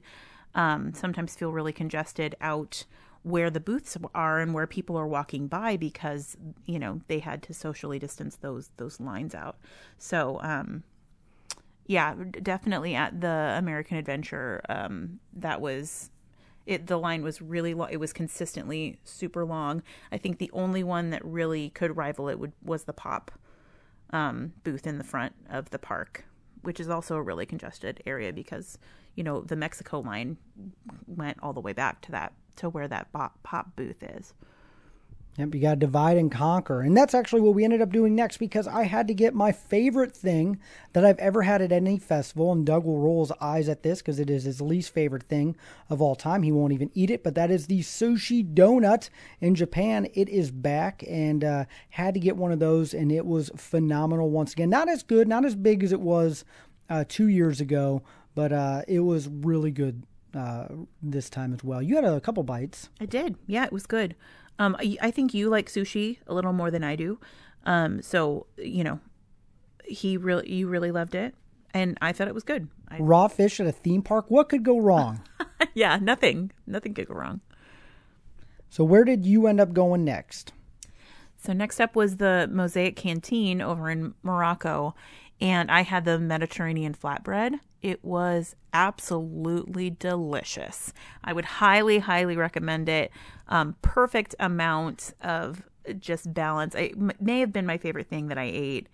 um, 0.56 0.94
sometimes 0.94 1.36
feel 1.36 1.52
really 1.52 1.74
congested 1.74 2.36
out 2.40 2.86
where 3.28 3.50
the 3.50 3.60
booths 3.60 3.98
are 4.16 4.40
and 4.40 4.54
where 4.54 4.66
people 4.66 4.98
are 4.98 5.08
walking 5.08 5.48
by 5.48 5.76
because 5.76 6.38
you 6.66 6.80
know 6.80 7.02
they 7.08 7.20
had 7.20 7.44
to 7.44 7.54
socially 7.54 8.00
distance 8.00 8.38
those 8.38 8.72
those 8.78 9.00
lines 9.00 9.36
out. 9.36 9.58
So 9.98 10.40
um 10.42 10.84
yeah 11.86 12.16
definitely 12.42 12.96
at 12.96 13.22
the 13.22 13.56
american 13.58 13.96
adventure 13.96 14.62
um 14.68 15.22
that 15.34 15.62
was 15.62 16.12
it 16.66 16.88
the 16.88 16.98
line 16.98 17.24
was 17.24 17.42
really 17.42 17.74
long 17.74 17.90
it 17.92 17.98
was 17.98 18.14
consistently 18.14 19.00
super 19.04 19.46
long. 19.46 19.84
I 20.12 20.18
think 20.18 20.38
the 20.38 20.52
only 20.54 20.84
one 20.84 21.12
that 21.12 21.24
really 21.24 21.70
could 21.70 21.96
rival 21.96 22.28
it 22.30 22.40
would 22.40 22.54
was 22.64 22.84
the 22.86 22.94
pop 22.94 23.32
um 24.12 24.54
booth 24.64 24.88
in 24.88 24.98
the 24.98 25.04
front 25.04 25.34
of 25.50 25.70
the 25.72 25.80
park 25.80 26.26
which 26.62 26.80
is 26.80 26.90
also 26.90 27.16
a 27.16 27.22
really 27.22 27.46
congested 27.46 28.02
area 28.06 28.32
because 28.32 28.78
you 29.16 29.24
know 29.24 29.42
the 29.42 29.56
mexico 29.56 30.00
line 30.00 30.38
went 31.08 31.38
all 31.42 31.54
the 31.54 31.60
way 31.62 31.74
back 31.74 32.02
to 32.02 32.12
that 32.12 32.34
to 32.58 32.70
where 32.70 32.88
that 32.88 33.12
pop, 33.12 33.76
booth 33.76 34.04
is. 34.04 34.34
Yep, 35.38 35.54
you 35.54 35.62
got 35.62 35.70
to 35.72 35.76
divide 35.76 36.18
and 36.18 36.32
conquer. 36.32 36.82
And 36.82 36.98
that's 36.98 37.14
actually 37.14 37.42
what 37.42 37.54
we 37.54 37.64
ended 37.64 37.80
up 37.80 37.92
doing 37.92 38.16
next 38.16 38.38
because 38.38 38.68
I 38.68 38.86
had 38.86 39.08
to 39.08 39.14
get 39.14 39.36
my 39.36 39.52
favorite 39.52 40.18
thing 40.18 40.60
that 40.94 41.06
I've 41.06 41.20
ever 41.20 41.44
had 41.44 41.62
at 41.62 41.72
any 41.72 42.00
festival. 42.00 42.52
And 42.52 42.66
Doug 42.66 42.86
will 42.86 42.98
roll 42.98 43.24
his 43.24 43.32
eyes 43.40 43.70
at 43.70 43.84
this 43.84 44.00
because 44.00 44.20
it 44.20 44.32
is 44.32 44.46
his 44.46 44.62
least 44.62 44.92
favorite 44.92 45.22
thing 45.24 45.56
of 45.92 46.02
all 46.02 46.16
time. 46.16 46.42
He 46.42 46.52
won't 46.52 46.74
even 46.74 46.90
eat 46.96 47.12
it, 47.12 47.24
but 47.24 47.36
that 47.36 47.52
is 47.52 47.68
the 47.68 47.82
sushi 47.82 48.44
donut 48.44 49.12
in 49.40 49.54
Japan. 49.54 50.08
It 50.16 50.28
is 50.28 50.50
back 50.50 51.04
and 51.08 51.44
uh, 51.44 51.66
had 51.92 52.16
to 52.16 52.20
get 52.20 52.36
one 52.36 52.52
of 52.52 52.58
those, 52.58 52.96
and 52.96 53.12
it 53.12 53.28
was 53.28 53.52
phenomenal 53.56 54.32
once 54.32 54.54
again. 54.54 54.72
Not 54.72 54.90
as 54.90 55.04
good, 55.04 55.28
not 55.28 55.46
as 55.46 55.56
big 55.56 55.84
as 55.84 55.92
it 55.92 56.02
was 56.02 56.46
uh, 56.90 57.06
two 57.08 57.28
years 57.28 57.62
ago, 57.62 58.02
but 58.34 58.52
uh, 58.52 58.82
it 58.88 59.02
was 59.02 59.28
really 59.28 59.72
good 59.72 60.02
uh, 60.36 60.68
this 61.02 61.30
time 61.30 61.54
as 61.54 61.64
well. 61.64 61.82
You 61.82 61.96
had 61.96 62.06
a 62.06 62.20
couple 62.20 62.44
bites. 62.44 62.90
I 63.00 63.06
did. 63.06 63.36
Yeah, 63.46 63.66
it 63.66 63.72
was 63.72 63.86
good. 63.86 64.16
Um, 64.60 64.76
I, 64.80 64.98
I 65.02 65.12
think 65.12 65.34
you 65.34 65.50
like 65.50 65.68
sushi 65.68 66.18
a 66.28 66.34
little 66.34 66.54
more 66.54 66.72
than 66.72 66.84
I 66.84 66.96
do. 66.96 67.20
Um, 67.66 68.02
so 68.02 68.48
you 68.58 68.84
know, 68.84 69.00
he 69.86 70.18
really, 70.18 70.52
you 70.52 70.68
really 70.68 70.92
loved 70.92 71.16
it, 71.16 71.36
and 71.74 71.98
I 72.02 72.12
thought 72.14 72.28
it 72.28 72.34
was 72.34 72.44
good. 72.44 72.70
I, 72.88 72.98
Raw 73.00 73.28
fish 73.28 73.60
at 73.60 73.68
a 73.68 73.72
theme 73.72 74.02
park. 74.02 74.26
What 74.30 74.50
could 74.50 74.64
go 74.64 74.80
wrong? 74.80 75.22
yeah, 75.74 75.98
nothing. 76.02 76.52
Nothing 76.66 76.94
could 76.94 77.08
go 77.08 77.14
wrong. 77.14 77.42
So 78.70 78.84
where 78.84 79.04
did 79.04 79.26
you 79.26 79.48
end 79.48 79.60
up 79.60 79.74
going 79.74 80.04
next? 80.04 80.54
So 81.38 81.54
next 81.54 81.80
up 81.80 81.96
was 81.96 82.18
the 82.18 82.50
Mosaic 82.52 82.96
Canteen 82.96 83.62
over 83.62 83.90
in 83.90 84.14
Morocco, 84.24 84.96
and 85.40 85.70
I 85.70 85.82
had 85.82 86.06
the 86.06 86.20
Mediterranean 86.20 86.94
flatbread. 86.94 87.60
It 87.82 88.04
was 88.04 88.56
absolutely 88.74 89.90
delicious. 89.90 90.94
I 91.24 91.34
would 91.34 91.46
highly, 91.46 92.00
highly 92.00 92.36
recommend 92.36 92.90
it. 92.90 93.12
Um, 93.48 93.76
perfect 93.82 94.36
amount 94.40 95.14
of 95.22 95.64
just 96.00 96.34
balance. 96.34 96.76
It 96.76 97.22
may 97.22 97.40
have 97.40 97.54
been 97.54 97.66
my 97.66 97.78
favorite 97.78 98.08
thing 98.08 98.28
that 98.28 98.38
I 98.38 98.50
ate 98.52 98.88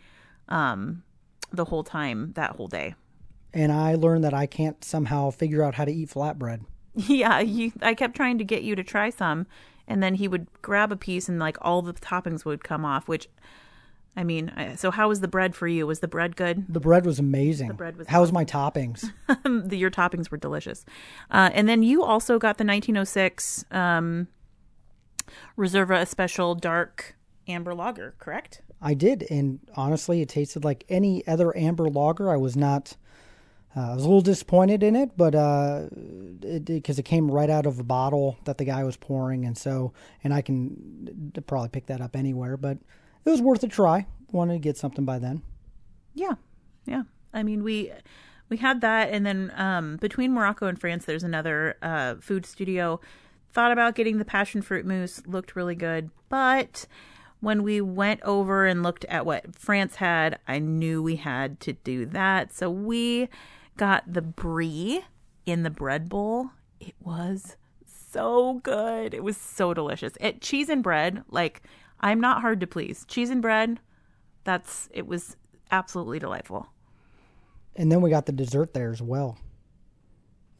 um, 0.50 1.04
the 1.52 1.66
whole 1.66 1.84
time 1.84 2.34
that 2.34 2.56
whole 2.56 2.68
day. 2.68 2.96
And 3.54 3.72
I 3.72 3.96
learned 3.96 4.24
that 4.24 4.34
I 4.34 4.46
can't 4.46 4.84
somehow 4.84 5.30
figure 5.30 5.64
out 5.64 5.76
how 5.76 5.86
to 5.86 5.92
eat 5.92 6.10
flatbread. 6.10 6.62
Yeah, 6.96 7.40
you, 7.40 7.72
I 7.82 7.96
kept 7.96 8.16
trying 8.16 8.38
to 8.38 8.44
get 8.44 8.62
you 8.62 8.76
to 8.76 8.84
try 8.84 9.10
some, 9.10 9.48
and 9.88 10.04
then 10.04 10.14
he 10.14 10.28
would 10.28 10.46
grab 10.62 10.92
a 10.92 10.96
piece 10.96 11.28
and 11.28 11.40
like 11.40 11.58
all 11.60 11.82
the 11.82 11.94
toppings 11.94 12.46
would 12.46 12.64
come 12.64 12.86
off, 12.86 13.08
which 13.08 13.28
I 14.16 14.24
mean, 14.24 14.52
so 14.76 14.92
how 14.92 15.10
was 15.10 15.22
the 15.22 15.28
bread 15.28 15.56
for 15.56 15.68
you? 15.68 15.88
Was 15.88 16.00
the 16.00 16.08
bread 16.08 16.36
good? 16.36 16.66
The 16.70 16.80
bread 16.80 17.06
was 17.06 17.18
amazing. 17.18 17.70
The 17.70 17.74
bread 17.74 17.98
was. 17.98 18.08
How 18.08 18.22
was 18.22 18.32
my 18.32 18.46
toppings? 18.46 19.12
the, 19.44 19.76
your 19.76 19.90
toppings 19.90 20.30
were 20.30 20.38
delicious. 20.38 20.86
Uh, 21.32 21.50
and 21.54 21.68
then 21.68 21.82
you 21.82 22.04
also 22.04 22.38
got 22.38 22.58
the 22.58 22.66
1906 22.66 23.66
um, 23.72 24.28
Reserva 25.58 26.02
a 26.02 26.06
special 26.06 26.54
dark 26.54 27.16
amber 27.48 27.74
lager, 27.74 28.14
correct? 28.20 28.62
I 28.82 28.94
did, 28.94 29.26
and 29.30 29.60
honestly, 29.76 30.22
it 30.22 30.30
tasted 30.30 30.64
like 30.64 30.84
any 30.90 31.26
other 31.26 31.56
amber 31.58 31.90
lager. 31.90 32.30
I 32.30 32.38
was 32.38 32.56
not. 32.56 32.96
Uh, 33.76 33.92
I 33.92 33.96
was 33.96 34.04
a 34.04 34.08
little 34.08 34.22
disappointed 34.22 34.84
in 34.84 34.96
it, 34.96 35.18
but 35.18 35.32
because 35.32 35.90
uh, 35.90 36.94
it, 36.94 37.00
it, 37.00 37.06
came 37.06 37.32
right 37.32 37.50
out 37.50 37.66
of 37.66 37.80
a 37.80 37.84
bottle 37.84 38.38
that 38.44 38.60
the 38.60 38.66
guy 38.66 38.84
was 38.84 38.98
pouring, 38.98 39.46
and 39.46 39.58
so 39.58 39.94
and 40.24 40.32
I 40.32 40.42
can 40.42 41.32
probably 41.48 41.70
pick 41.70 41.88
that 41.88 42.00
up 42.00 42.16
anywhere, 42.16 42.56
but 42.56 42.78
it 43.26 43.30
was 43.30 43.42
worth 43.42 43.64
a 43.64 43.68
try. 43.68 44.06
Wanted 44.32 44.54
to 44.54 44.60
get 44.60 44.78
something 44.78 45.06
by 45.06 45.20
then. 45.20 45.42
Yeah, 46.14 46.34
yeah. 46.86 47.04
I 47.34 47.44
mean, 47.44 47.64
we 47.64 47.92
we 48.50 48.58
had 48.58 48.82
that, 48.82 49.10
and 49.10 49.26
then 49.26 49.52
um, 49.56 49.98
between 49.98 50.34
Morocco 50.34 50.68
and 50.68 50.80
France, 50.80 51.06
there's 51.06 51.24
another 51.24 51.76
uh, 51.82 52.16
food 52.16 52.46
studio 52.46 53.00
thought 53.52 53.72
about 53.72 53.96
getting 53.96 54.18
the 54.18 54.26
passion 54.26 54.62
fruit 54.62 54.86
mousse, 54.86 55.22
looked 55.28 55.56
really 55.56 55.76
good, 55.76 56.10
but 56.30 56.88
when 57.40 57.62
we 57.62 57.82
went 57.82 58.22
over 58.24 58.66
and 58.66 58.84
looked 58.84 59.06
at 59.06 59.26
what 59.26 59.54
France 59.54 59.98
had, 59.98 60.40
I 60.48 60.60
knew 60.60 61.04
we 61.04 61.18
had 61.18 61.60
to 61.62 61.74
do 61.74 62.06
that. 62.08 62.54
So 62.54 62.70
we 62.70 63.28
got 63.76 64.12
the 64.12 64.22
brie 64.22 65.04
in 65.46 65.64
the 65.64 65.70
bread 65.70 66.08
bowl. 66.08 66.52
It 66.80 66.96
was 67.02 67.58
so 67.86 68.62
good. 68.64 69.14
It 69.14 69.24
was 69.24 69.36
so 69.36 69.74
delicious. 69.74 70.14
It 70.22 70.42
cheese 70.42 70.70
and 70.70 70.82
bread, 70.82 71.24
like 71.30 71.62
I'm 72.04 72.20
not 72.20 72.42
hard 72.42 72.60
to 72.60 72.68
please. 72.68 73.06
Cheese 73.08 73.30
and 73.30 73.42
bread, 73.42 73.80
that's 74.44 74.90
it 74.94 75.08
was 75.08 75.38
absolutely 75.72 76.20
delightful. 76.20 76.68
And 77.78 77.90
then 77.92 78.02
we 78.02 78.10
got 78.10 78.26
the 78.26 78.34
dessert 78.34 78.74
there 78.74 78.92
as 78.92 79.02
well. 79.02 79.40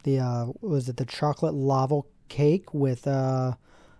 The 0.04 0.18
uh 0.20 0.46
was 0.62 0.88
it 0.88 0.96
the 0.96 1.04
chocolate 1.04 1.54
lava 1.54 2.00
cake 2.28 2.72
with 2.72 3.06
uh 3.06 3.54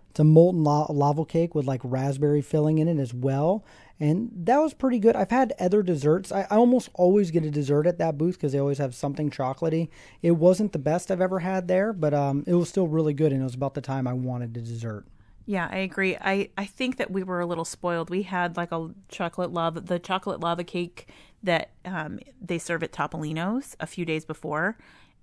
it's 0.09 0.19
a 0.19 0.23
molten 0.23 0.63
la- 0.63 0.87
lava 0.91 1.23
cake 1.23 1.53
with 1.53 1.65
like 1.65 1.81
raspberry 1.83 2.41
filling 2.41 2.79
in 2.79 2.87
it 2.87 2.99
as 2.99 3.13
well. 3.13 3.63
And 3.99 4.31
that 4.33 4.57
was 4.57 4.73
pretty 4.73 4.97
good. 4.97 5.15
I've 5.15 5.29
had 5.29 5.53
other 5.59 5.83
desserts. 5.83 6.31
I, 6.31 6.47
I 6.49 6.55
almost 6.55 6.89
always 6.95 7.31
get 7.31 7.45
a 7.45 7.51
dessert 7.51 7.85
at 7.85 7.99
that 7.99 8.17
booth 8.17 8.35
because 8.35 8.53
they 8.53 8.59
always 8.59 8.77
have 8.79 8.95
something 8.95 9.29
chocolatey. 9.29 9.89
It 10.21 10.31
wasn't 10.31 10.73
the 10.73 10.79
best 10.79 11.11
I've 11.11 11.21
ever 11.21 11.39
had 11.39 11.67
there, 11.67 11.93
but 11.93 12.13
um, 12.13 12.43
it 12.47 12.55
was 12.55 12.69
still 12.69 12.87
really 12.87 13.13
good. 13.13 13.31
And 13.31 13.41
it 13.41 13.43
was 13.43 13.55
about 13.55 13.73
the 13.73 13.81
time 13.81 14.07
I 14.07 14.13
wanted 14.13 14.53
the 14.53 14.61
dessert. 14.61 15.05
Yeah, 15.45 15.67
I 15.71 15.77
agree. 15.77 16.17
I, 16.19 16.49
I 16.57 16.65
think 16.65 16.97
that 16.97 17.11
we 17.11 17.23
were 17.23 17.39
a 17.39 17.45
little 17.45 17.65
spoiled. 17.65 18.09
We 18.09 18.23
had 18.23 18.57
like 18.57 18.71
a 18.71 18.89
chocolate 19.09 19.53
lava, 19.53 19.79
the 19.79 19.99
chocolate 19.99 20.39
lava 20.39 20.63
cake 20.63 21.07
that 21.43 21.69
um, 21.85 22.19
they 22.41 22.57
serve 22.57 22.81
at 22.81 22.91
Topolino's 22.91 23.75
a 23.79 23.85
few 23.85 24.05
days 24.05 24.25
before, 24.25 24.75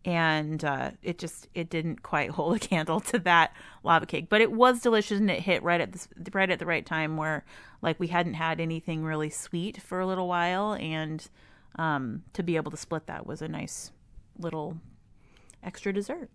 and 0.04 0.64
uh, 0.64 0.90
it 1.02 1.18
just 1.18 1.48
it 1.54 1.70
didn't 1.70 2.02
quite 2.02 2.30
hold 2.38 2.56
a 2.56 2.58
candle 2.58 3.00
to 3.00 3.18
that 3.20 3.52
lava 3.85 4.06
cake 4.06 4.26
but 4.28 4.40
it 4.40 4.52
was 4.52 4.80
delicious 4.80 5.18
and 5.18 5.30
it 5.30 5.40
hit 5.40 5.62
right 5.62 5.80
at 5.80 5.92
the 5.92 6.30
right 6.32 6.50
at 6.50 6.58
the 6.58 6.66
right 6.66 6.87
time 6.87 7.16
where 7.16 7.44
like 7.80 7.98
we 8.00 8.08
hadn't 8.08 8.35
had 8.35 8.61
anything 8.61 9.04
really 9.04 9.30
sweet 9.30 9.80
for 9.80 10.00
a 10.00 10.06
little 10.06 10.28
while 10.28 10.74
and 10.74 11.28
um, 11.76 12.22
to 12.32 12.42
be 12.42 12.56
able 12.56 12.70
to 12.70 12.76
split 12.76 13.06
that 13.06 13.26
was 13.26 13.40
a 13.40 13.48
nice 13.48 13.92
little 14.38 14.76
extra 15.62 15.92
dessert 15.92 16.28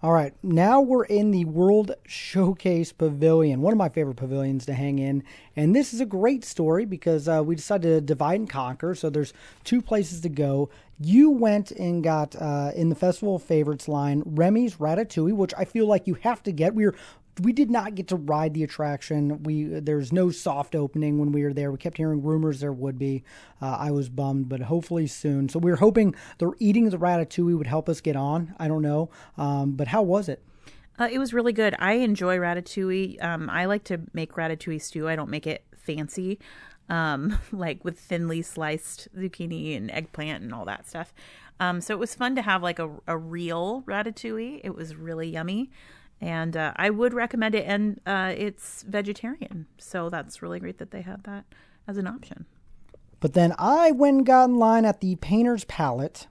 all 0.00 0.12
right, 0.12 0.32
now 0.44 0.80
we're 0.80 1.06
in 1.06 1.32
the 1.32 1.44
World 1.44 1.90
Showcase 2.06 2.92
Pavilion, 2.92 3.60
one 3.60 3.72
of 3.72 3.78
my 3.78 3.88
favorite 3.88 4.14
pavilions 4.14 4.64
to 4.66 4.72
hang 4.72 5.00
in. 5.00 5.24
And 5.56 5.74
this 5.74 5.92
is 5.92 6.00
a 6.00 6.06
great 6.06 6.44
story 6.44 6.84
because 6.84 7.26
uh, 7.26 7.42
we 7.44 7.56
decided 7.56 7.88
to 7.88 8.00
divide 8.00 8.38
and 8.38 8.48
conquer. 8.48 8.94
So 8.94 9.10
there's 9.10 9.32
two 9.64 9.82
places 9.82 10.20
to 10.20 10.28
go. 10.28 10.70
You 11.00 11.30
went 11.30 11.72
and 11.72 12.04
got 12.04 12.36
uh, 12.40 12.70
in 12.76 12.90
the 12.90 12.94
Festival 12.94 13.40
Favorites 13.40 13.88
line 13.88 14.22
Remy's 14.24 14.76
Ratatouille, 14.76 15.34
which 15.34 15.52
I 15.58 15.64
feel 15.64 15.88
like 15.88 16.06
you 16.06 16.14
have 16.14 16.44
to 16.44 16.52
get. 16.52 16.76
We 16.76 16.86
were 16.86 16.94
we 17.40 17.52
did 17.52 17.70
not 17.70 17.94
get 17.94 18.08
to 18.08 18.16
ride 18.16 18.54
the 18.54 18.62
attraction. 18.62 19.42
We 19.42 19.64
there's 19.64 20.12
no 20.12 20.30
soft 20.30 20.74
opening 20.74 21.18
when 21.18 21.32
we 21.32 21.42
were 21.42 21.52
there. 21.52 21.70
We 21.70 21.78
kept 21.78 21.96
hearing 21.96 22.22
rumors 22.22 22.60
there 22.60 22.72
would 22.72 22.98
be. 22.98 23.24
Uh, 23.60 23.76
I 23.78 23.90
was 23.90 24.08
bummed, 24.08 24.48
but 24.48 24.60
hopefully 24.60 25.06
soon. 25.06 25.48
So 25.48 25.58
we 25.58 25.70
were 25.70 25.76
hoping 25.76 26.14
the 26.38 26.52
eating 26.58 26.88
the 26.88 26.96
ratatouille 26.96 27.56
would 27.56 27.66
help 27.66 27.88
us 27.88 28.00
get 28.00 28.16
on. 28.16 28.54
I 28.58 28.68
don't 28.68 28.82
know, 28.82 29.10
um, 29.36 29.72
but 29.72 29.88
how 29.88 30.02
was 30.02 30.28
it? 30.28 30.42
Uh, 30.98 31.08
it 31.10 31.18
was 31.18 31.32
really 31.32 31.52
good. 31.52 31.76
I 31.78 31.94
enjoy 31.94 32.38
ratatouille. 32.38 33.22
Um, 33.22 33.48
I 33.48 33.66
like 33.66 33.84
to 33.84 34.00
make 34.12 34.32
ratatouille 34.32 34.82
stew. 34.82 35.08
I 35.08 35.14
don't 35.14 35.30
make 35.30 35.46
it 35.46 35.64
fancy, 35.76 36.40
um, 36.88 37.38
like 37.52 37.84
with 37.84 37.98
thinly 37.98 38.42
sliced 38.42 39.08
zucchini 39.16 39.76
and 39.76 39.90
eggplant 39.90 40.42
and 40.42 40.52
all 40.52 40.64
that 40.64 40.88
stuff. 40.88 41.14
Um, 41.60 41.80
so 41.80 41.92
it 41.94 41.98
was 41.98 42.14
fun 42.14 42.36
to 42.36 42.42
have 42.42 42.62
like 42.62 42.78
a, 42.78 42.90
a 43.06 43.16
real 43.16 43.82
ratatouille. 43.82 44.60
It 44.64 44.74
was 44.74 44.94
really 44.94 45.28
yummy 45.28 45.70
and 46.20 46.56
uh, 46.56 46.72
I 46.76 46.90
would 46.90 47.14
recommend 47.14 47.54
it. 47.54 47.64
And 47.66 48.00
uh, 48.06 48.34
it's 48.36 48.82
vegetarian, 48.82 49.66
so 49.78 50.10
that's 50.10 50.42
really 50.42 50.60
great 50.60 50.78
that 50.78 50.90
they 50.90 51.02
have 51.02 51.22
that 51.24 51.44
as 51.86 51.96
an 51.96 52.06
option. 52.06 52.46
But 53.20 53.34
then 53.34 53.54
I 53.58 53.90
went 53.90 54.18
and 54.18 54.26
got 54.26 54.48
in 54.48 54.56
line 54.56 54.84
at 54.84 55.00
the 55.00 55.16
Painter's 55.16 55.64
Palette, 55.64 56.28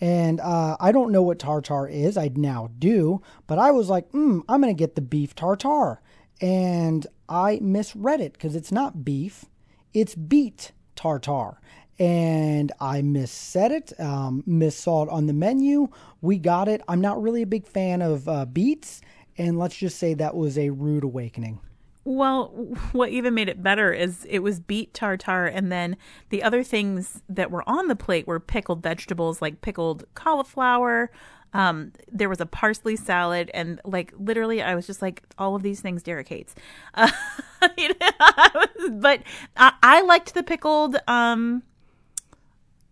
and 0.00 0.40
uh, 0.40 0.76
I 0.78 0.92
don't 0.92 1.10
know 1.10 1.22
what 1.22 1.38
tartar 1.38 1.88
is. 1.88 2.16
I 2.16 2.30
now 2.34 2.70
do, 2.78 3.20
but 3.46 3.58
I 3.58 3.70
was 3.70 3.88
like, 3.88 4.10
mm, 4.12 4.42
I'm 4.48 4.60
gonna 4.60 4.74
get 4.74 4.94
the 4.94 5.00
beef 5.00 5.34
tartar, 5.34 6.00
and 6.40 7.06
I 7.28 7.58
misread 7.60 8.20
it 8.20 8.34
because 8.34 8.54
it's 8.54 8.72
not 8.72 9.04
beef, 9.04 9.46
it's 9.92 10.14
beet 10.14 10.72
tartar. 10.94 11.60
And 12.00 12.70
I 12.80 13.02
missaid 13.02 13.72
it, 13.72 13.92
um, 13.98 14.44
missaw 14.46 15.06
it 15.06 15.10
on 15.10 15.26
the 15.26 15.32
menu. 15.32 15.88
We 16.20 16.38
got 16.38 16.68
it. 16.68 16.80
I'm 16.86 17.00
not 17.00 17.20
really 17.20 17.42
a 17.42 17.46
big 17.46 17.66
fan 17.66 18.02
of 18.02 18.28
uh, 18.28 18.44
beets, 18.44 19.00
and 19.38 19.58
let's 19.58 19.76
just 19.76 19.98
say 19.98 20.14
that 20.14 20.34
was 20.34 20.58
a 20.58 20.70
rude 20.70 21.04
awakening. 21.04 21.60
Well, 22.04 22.48
what 22.92 23.10
even 23.10 23.34
made 23.34 23.48
it 23.48 23.62
better 23.62 23.92
is 23.92 24.26
it 24.28 24.38
was 24.38 24.60
beet 24.60 24.94
tartar, 24.94 25.46
and 25.46 25.70
then 25.70 25.96
the 26.30 26.42
other 26.42 26.62
things 26.62 27.22
that 27.28 27.50
were 27.50 27.68
on 27.68 27.88
the 27.88 27.96
plate 27.96 28.26
were 28.26 28.40
pickled 28.40 28.82
vegetables 28.82 29.42
like 29.42 29.60
pickled 29.60 30.04
cauliflower. 30.14 31.10
Um, 31.52 31.92
there 32.10 32.28
was 32.28 32.40
a 32.40 32.46
parsley 32.46 32.96
salad, 32.96 33.50
and 33.52 33.80
like 33.84 34.12
literally, 34.18 34.62
I 34.62 34.74
was 34.74 34.86
just 34.86 35.02
like, 35.02 35.22
all 35.38 35.54
of 35.54 35.62
these 35.62 35.80
things 35.80 36.02
Derek 36.02 36.28
hates. 36.28 36.54
Uh, 37.60 38.66
but 38.92 39.20
I, 39.56 39.72
I, 39.82 40.02
liked 40.02 40.32
the 40.32 40.44
pickled 40.44 40.96
um, 41.08 41.64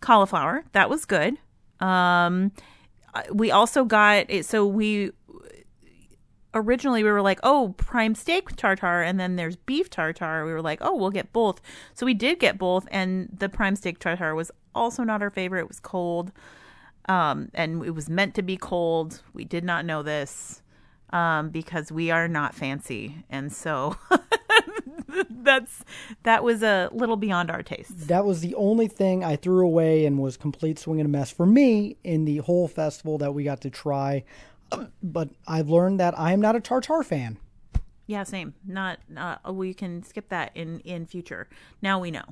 cauliflower; 0.00 0.64
that 0.72 0.90
was 0.90 1.04
good. 1.04 1.38
Um, 1.78 2.50
we 3.32 3.52
also 3.52 3.84
got 3.84 4.26
it, 4.28 4.44
so 4.44 4.66
we 4.66 5.12
originally 6.56 7.04
we 7.04 7.10
were 7.10 7.22
like, 7.22 7.38
oh, 7.42 7.74
prime 7.76 8.14
steak 8.14 8.56
tartar, 8.56 9.02
and 9.02 9.20
then 9.20 9.36
there's 9.36 9.56
beef 9.56 9.90
tartar. 9.90 10.44
We 10.44 10.52
were 10.52 10.62
like, 10.62 10.78
oh, 10.80 10.96
we'll 10.96 11.10
get 11.10 11.32
both. 11.32 11.60
So 11.94 12.06
we 12.06 12.14
did 12.14 12.40
get 12.40 12.58
both, 12.58 12.88
and 12.90 13.28
the 13.38 13.48
prime 13.48 13.76
steak 13.76 13.98
tartar 13.98 14.34
was 14.34 14.50
also 14.74 15.04
not 15.04 15.22
our 15.22 15.30
favorite. 15.30 15.60
It 15.60 15.68
was 15.68 15.80
cold, 15.80 16.32
um, 17.08 17.50
and 17.54 17.84
it 17.84 17.92
was 17.92 18.08
meant 18.08 18.34
to 18.36 18.42
be 18.42 18.56
cold. 18.56 19.22
We 19.32 19.44
did 19.44 19.62
not 19.62 19.84
know 19.84 20.02
this 20.02 20.62
um, 21.10 21.50
because 21.50 21.92
we 21.92 22.10
are 22.10 22.26
not 22.26 22.54
fancy, 22.54 23.24
and 23.30 23.52
so. 23.52 23.96
that's 25.30 25.84
that 26.24 26.42
was 26.42 26.62
a 26.62 26.90
little 26.92 27.16
beyond 27.16 27.50
our 27.50 27.62
taste. 27.62 28.08
That 28.08 28.24
was 28.24 28.40
the 28.40 28.54
only 28.56 28.88
thing 28.88 29.24
I 29.24 29.36
threw 29.36 29.64
away 29.64 30.04
and 30.04 30.18
was 30.18 30.36
complete 30.36 30.78
swing 30.78 31.00
and 31.00 31.06
a 31.06 31.10
mess 31.10 31.30
for 31.30 31.46
me 31.46 31.96
in 32.04 32.24
the 32.24 32.38
whole 32.38 32.68
festival 32.68 33.16
that 33.18 33.32
we 33.32 33.44
got 33.44 33.60
to 33.62 33.70
try 33.70 34.24
but 35.02 35.30
I've 35.46 35.68
learned 35.68 36.00
that 36.00 36.18
I'm 36.18 36.40
not 36.40 36.56
a 36.56 36.60
tartar 36.60 37.02
fan. 37.02 37.38
Yeah, 38.06 38.22
same. 38.22 38.54
Not. 38.66 39.00
Uh, 39.16 39.36
we 39.52 39.74
can 39.74 40.02
skip 40.02 40.28
that 40.28 40.52
in 40.54 40.80
in 40.80 41.06
future. 41.06 41.48
Now 41.82 41.98
we 41.98 42.10
know. 42.10 42.24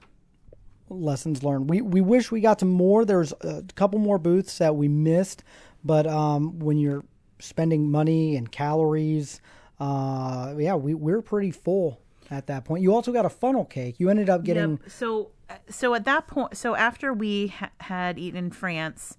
Lessons 0.88 1.42
learned. 1.42 1.68
We 1.68 1.80
we 1.80 2.00
wish 2.00 2.30
we 2.30 2.40
got 2.40 2.58
to 2.60 2.64
more. 2.64 3.04
There's 3.04 3.32
a 3.40 3.64
couple 3.74 3.98
more 3.98 4.18
booths 4.18 4.58
that 4.58 4.76
we 4.76 4.86
missed, 4.86 5.42
but 5.84 6.06
um, 6.06 6.58
when 6.60 6.78
you're 6.78 7.04
spending 7.40 7.90
money 7.90 8.36
and 8.36 8.50
calories, 8.50 9.40
uh, 9.80 10.54
yeah, 10.56 10.74
we 10.74 10.94
we're 10.94 11.22
pretty 11.22 11.50
full 11.50 12.00
at 12.30 12.46
that 12.46 12.64
point. 12.64 12.82
You 12.82 12.94
also 12.94 13.12
got 13.12 13.24
a 13.24 13.30
funnel 13.30 13.64
cake. 13.64 13.96
You 13.98 14.10
ended 14.10 14.30
up 14.30 14.44
getting 14.44 14.78
yep. 14.82 14.90
so 14.90 15.30
so 15.68 15.94
at 15.94 16.04
that 16.04 16.26
point. 16.26 16.56
So 16.56 16.74
after 16.74 17.12
we 17.12 17.48
ha- 17.48 17.70
had 17.80 18.18
eaten 18.18 18.38
in 18.38 18.50
France, 18.50 19.16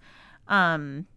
um, 0.47 1.07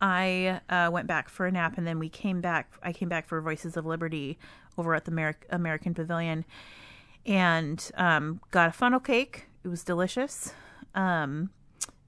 I 0.00 0.60
uh, 0.68 0.90
went 0.92 1.06
back 1.06 1.28
for 1.28 1.46
a 1.46 1.50
nap, 1.50 1.78
and 1.78 1.86
then 1.86 1.98
we 1.98 2.08
came 2.08 2.40
back. 2.40 2.72
I 2.82 2.92
came 2.92 3.08
back 3.08 3.26
for 3.26 3.40
Voices 3.40 3.76
of 3.76 3.86
Liberty 3.86 4.38
over 4.76 4.94
at 4.94 5.04
the 5.04 5.12
Amer- 5.12 5.38
American 5.50 5.94
Pavilion, 5.94 6.44
and 7.24 7.90
um, 7.96 8.40
got 8.50 8.68
a 8.68 8.72
funnel 8.72 9.00
cake. 9.00 9.46
It 9.64 9.68
was 9.68 9.82
delicious. 9.82 10.52
Um, 10.94 11.50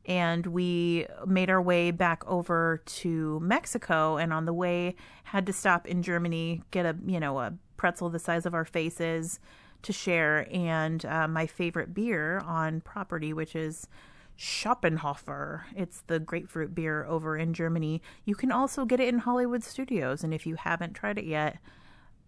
and 0.04 0.46
we 0.46 1.06
made 1.26 1.50
our 1.50 1.60
way 1.60 1.90
back 1.90 2.22
over 2.26 2.82
to 2.86 3.40
Mexico, 3.40 4.16
and 4.16 4.32
on 4.32 4.44
the 4.44 4.52
way 4.52 4.94
had 5.24 5.46
to 5.46 5.52
stop 5.52 5.86
in 5.86 6.02
Germany, 6.02 6.62
get 6.70 6.86
a 6.86 6.96
you 7.06 7.18
know 7.18 7.38
a 7.38 7.54
pretzel 7.76 8.08
the 8.08 8.18
size 8.18 8.46
of 8.46 8.54
our 8.54 8.64
faces 8.64 9.40
to 9.82 9.92
share, 9.92 10.48
and 10.52 11.04
uh, 11.04 11.26
my 11.28 11.46
favorite 11.46 11.94
beer 11.94 12.38
on 12.40 12.80
property, 12.80 13.32
which 13.32 13.56
is 13.56 13.88
Schöfferhofer. 14.38 15.62
It's 15.74 16.02
the 16.06 16.18
grapefruit 16.18 16.74
beer 16.74 17.04
over 17.04 17.36
in 17.36 17.54
Germany. 17.54 18.02
You 18.24 18.34
can 18.34 18.52
also 18.52 18.84
get 18.84 19.00
it 19.00 19.08
in 19.08 19.20
Hollywood 19.20 19.62
Studios. 19.62 20.22
And 20.22 20.34
if 20.34 20.46
you 20.46 20.56
haven't 20.56 20.94
tried 20.94 21.18
it 21.18 21.24
yet, 21.24 21.58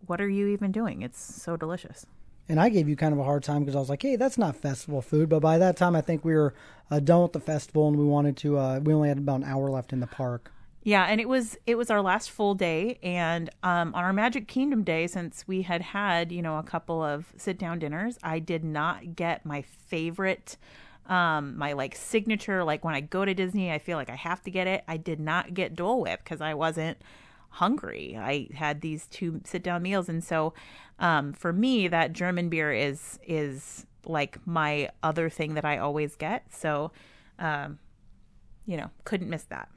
what 0.06 0.20
are 0.20 0.28
you 0.28 0.46
even 0.48 0.72
doing? 0.72 1.02
It's 1.02 1.20
so 1.20 1.56
delicious. 1.56 2.06
And 2.48 2.58
I 2.58 2.70
gave 2.70 2.88
you 2.88 2.96
kind 2.96 3.12
of 3.12 3.18
a 3.18 3.24
hard 3.24 3.42
time 3.42 3.60
because 3.60 3.76
I 3.76 3.78
was 3.78 3.90
like, 3.90 4.00
hey, 4.00 4.16
that's 4.16 4.38
not 4.38 4.56
festival 4.56 5.02
food. 5.02 5.28
But 5.28 5.40
by 5.40 5.58
that 5.58 5.76
time, 5.76 5.94
I 5.94 6.00
think 6.00 6.24
we 6.24 6.34
were 6.34 6.54
uh, 6.90 7.00
done 7.00 7.22
with 7.22 7.34
the 7.34 7.40
festival 7.40 7.88
and 7.88 7.98
we 7.98 8.06
wanted 8.06 8.38
to, 8.38 8.58
uh, 8.58 8.80
we 8.82 8.94
only 8.94 9.10
had 9.10 9.18
about 9.18 9.40
an 9.40 9.44
hour 9.44 9.68
left 9.70 9.92
in 9.92 10.00
the 10.00 10.06
park. 10.06 10.50
Yeah, 10.84 11.04
and 11.04 11.20
it 11.20 11.28
was 11.28 11.58
it 11.66 11.76
was 11.76 11.90
our 11.90 12.00
last 12.00 12.30
full 12.30 12.54
day, 12.54 12.98
and 13.02 13.50
um, 13.62 13.94
on 13.94 14.04
our 14.04 14.12
Magic 14.14 14.48
Kingdom 14.48 14.84
day, 14.84 15.06
since 15.06 15.46
we 15.46 15.62
had 15.62 15.82
had 15.82 16.32
you 16.32 16.40
know 16.40 16.56
a 16.56 16.62
couple 16.62 17.02
of 17.02 17.32
sit 17.36 17.58
down 17.58 17.78
dinners, 17.78 18.18
I 18.22 18.38
did 18.38 18.64
not 18.64 19.14
get 19.14 19.44
my 19.44 19.60
favorite 19.60 20.56
um, 21.08 21.56
my 21.56 21.72
like 21.72 21.96
signature, 21.96 22.62
like 22.62 22.84
when 22.84 22.94
I 22.94 23.00
go 23.00 23.24
to 23.24 23.34
Disney, 23.34 23.72
I 23.72 23.78
feel 23.78 23.96
like 23.96 24.10
I 24.10 24.14
have 24.14 24.42
to 24.42 24.50
get 24.50 24.66
it. 24.66 24.84
I 24.86 24.96
did 24.96 25.18
not 25.18 25.54
get 25.54 25.74
Dole 25.74 26.02
Whip 26.02 26.20
because 26.22 26.40
I 26.40 26.54
wasn't 26.54 26.98
hungry. 27.50 28.16
I 28.18 28.48
had 28.54 28.82
these 28.82 29.06
two 29.06 29.40
sit 29.44 29.62
down 29.62 29.82
meals, 29.82 30.08
and 30.08 30.22
so 30.22 30.52
um, 30.98 31.32
for 31.32 31.52
me, 31.52 31.88
that 31.88 32.12
German 32.12 32.48
beer 32.48 32.72
is 32.72 33.18
is 33.26 33.86
like 34.04 34.38
my 34.46 34.90
other 35.02 35.30
thing 35.30 35.54
that 35.54 35.64
I 35.64 35.78
always 35.78 36.16
get. 36.16 36.52
So, 36.54 36.92
um, 37.38 37.78
you 38.66 38.76
know, 38.76 38.90
couldn't 39.04 39.30
miss 39.30 39.44
that. 39.44 39.68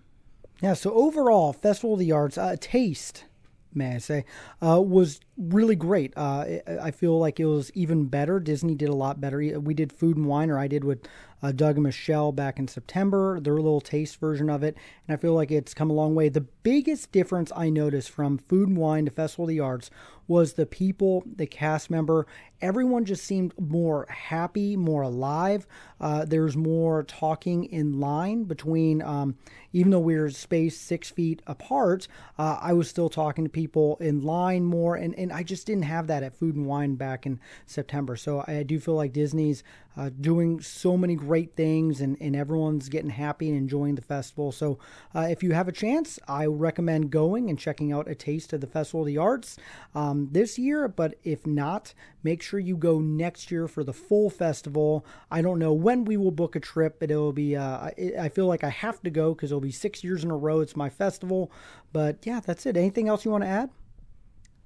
Yeah. 0.61 0.73
So 0.73 0.93
overall, 0.93 1.53
Festival 1.53 1.93
of 1.93 1.99
the 1.99 2.11
Arts 2.11 2.37
uh, 2.37 2.55
taste 2.59 3.25
may 3.73 3.95
I 3.95 3.97
say, 3.97 4.25
uh, 4.61 4.81
was 4.81 5.19
really 5.37 5.75
great. 5.75 6.13
Uh, 6.15 6.45
I 6.81 6.91
feel 6.91 7.17
like 7.19 7.39
it 7.39 7.45
was 7.45 7.71
even 7.73 8.05
better. 8.05 8.39
Disney 8.39 8.75
did 8.75 8.89
a 8.89 8.95
lot 8.95 9.21
better. 9.21 9.37
We 9.59 9.73
did 9.73 9.91
Food 9.91 10.17
and 10.17 10.25
Wine, 10.27 10.49
or 10.49 10.57
I 10.59 10.67
did 10.67 10.83
with 10.83 11.07
uh, 11.41 11.51
Doug 11.51 11.75
and 11.75 11.83
Michelle 11.83 12.31
back 12.31 12.59
in 12.59 12.67
September, 12.67 13.39
their 13.39 13.55
little 13.55 13.81
taste 13.81 14.19
version 14.19 14.49
of 14.49 14.63
it, 14.63 14.75
and 15.07 15.17
I 15.17 15.19
feel 15.19 15.33
like 15.33 15.51
it's 15.51 15.73
come 15.73 15.89
a 15.89 15.93
long 15.93 16.15
way. 16.15 16.29
The 16.29 16.41
biggest 16.41 17.11
difference 17.11 17.51
I 17.55 17.69
noticed 17.69 18.09
from 18.09 18.37
Food 18.37 18.69
and 18.69 18.77
Wine 18.77 19.05
to 19.05 19.11
Festival 19.11 19.45
of 19.45 19.49
the 19.49 19.59
Arts 19.59 19.89
was 20.27 20.53
the 20.53 20.65
people, 20.65 21.23
the 21.35 21.45
cast 21.45 21.89
member, 21.89 22.25
everyone 22.61 23.03
just 23.05 23.25
seemed 23.25 23.53
more 23.59 24.05
happy, 24.09 24.77
more 24.77 25.01
alive. 25.01 25.67
Uh, 25.99 26.23
there's 26.25 26.55
more 26.55 27.03
talking 27.03 27.65
in 27.65 27.99
line 27.99 28.43
between, 28.43 29.01
um, 29.01 29.35
even 29.73 29.91
though 29.91 29.99
we 29.99 30.15
are 30.15 30.29
spaced 30.29 30.83
six 30.83 31.09
feet 31.09 31.41
apart, 31.47 32.07
uh, 32.37 32.57
I 32.61 32.73
was 32.73 32.89
still 32.89 33.09
talking 33.09 33.43
to 33.43 33.49
people 33.49 33.97
in 33.99 34.21
line 34.21 34.63
more, 34.63 34.95
and, 34.95 35.13
and 35.15 35.33
I 35.33 35.43
just 35.43 35.67
didn't 35.67 35.83
have 35.83 36.07
that 36.07 36.23
at 36.23 36.37
Food 36.37 36.55
and 36.55 36.65
Wine 36.65 36.95
back 36.95 37.25
in 37.25 37.39
September. 37.65 38.15
So 38.15 38.43
I 38.47 38.63
do 38.63 38.79
feel 38.79 38.95
like 38.95 39.13
Disney's 39.13 39.63
uh, 39.97 40.09
doing 40.21 40.61
so 40.61 40.95
many 40.95 41.15
great 41.15 41.30
things, 41.39 42.01
and, 42.01 42.17
and 42.19 42.35
everyone's 42.35 42.89
getting 42.89 43.09
happy 43.09 43.49
and 43.49 43.57
enjoying 43.57 43.95
the 43.95 44.01
festival. 44.01 44.51
So 44.51 44.79
uh, 45.15 45.27
if 45.29 45.41
you 45.43 45.51
have 45.51 45.67
a 45.67 45.71
chance, 45.71 46.19
I 46.27 46.45
recommend 46.45 47.11
going 47.11 47.49
and 47.49 47.57
checking 47.57 47.91
out 47.91 48.09
a 48.09 48.15
taste 48.15 48.53
of 48.53 48.61
the 48.61 48.67
Festival 48.67 49.01
of 49.01 49.07
the 49.07 49.17
Arts 49.17 49.57
um, 49.95 50.29
this 50.31 50.59
year. 50.59 50.87
But 50.87 51.15
if 51.23 51.47
not, 51.47 51.93
make 52.23 52.41
sure 52.41 52.59
you 52.59 52.77
go 52.77 52.99
next 52.99 53.51
year 53.51 53.67
for 53.67 53.83
the 53.83 53.93
full 53.93 54.29
festival. 54.29 55.05
I 55.29 55.41
don't 55.41 55.59
know 55.59 55.73
when 55.73 56.05
we 56.05 56.17
will 56.17 56.31
book 56.31 56.55
a 56.55 56.59
trip, 56.59 56.99
but 56.99 57.11
it 57.11 57.15
will 57.15 57.33
be. 57.33 57.55
Uh, 57.55 57.63
I, 57.63 58.13
I 58.19 58.29
feel 58.29 58.47
like 58.47 58.63
I 58.63 58.69
have 58.69 59.01
to 59.03 59.09
go 59.09 59.33
because 59.33 59.51
it'll 59.51 59.61
be 59.61 59.71
six 59.71 60.03
years 60.03 60.23
in 60.23 60.31
a 60.31 60.37
row. 60.37 60.59
It's 60.59 60.75
my 60.75 60.89
festival. 60.89 61.51
But 61.93 62.25
yeah, 62.25 62.39
that's 62.39 62.65
it. 62.65 62.77
Anything 62.77 63.07
else 63.07 63.25
you 63.25 63.31
want 63.31 63.43
to 63.43 63.49
add? 63.49 63.69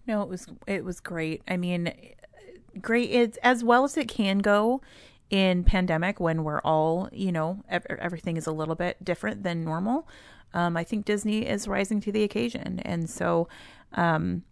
No, 0.08 0.22
it 0.22 0.30
was 0.30 0.48
it 0.68 0.84
was 0.84 1.00
great. 1.00 1.42
I 1.48 1.58
mean, 1.58 1.92
great. 2.82 3.10
It's 3.10 3.38
as 3.38 3.64
well 3.64 3.84
as 3.84 3.98
it 3.98 4.08
can 4.08 4.40
go 4.40 4.82
in 5.30 5.64
pandemic 5.64 6.20
when 6.20 6.44
we're 6.44 6.62
all, 6.62 7.10
you 7.12 7.32
know, 7.32 7.64
everything 7.70 8.38
is 8.38 8.48
a 8.48 8.52
little 8.52 8.76
bit 8.76 9.04
different 9.04 9.44
than 9.44 9.64
normal. 9.64 10.08
Um, 10.54 10.78
I 10.78 10.84
think 10.84 11.06
Disney 11.06 11.46
is 11.46 11.68
rising 11.68 12.00
to 12.02 12.12
the 12.12 12.24
occasion, 12.24 12.80
and 12.80 13.10
so 13.10 13.48
um, 13.94 14.44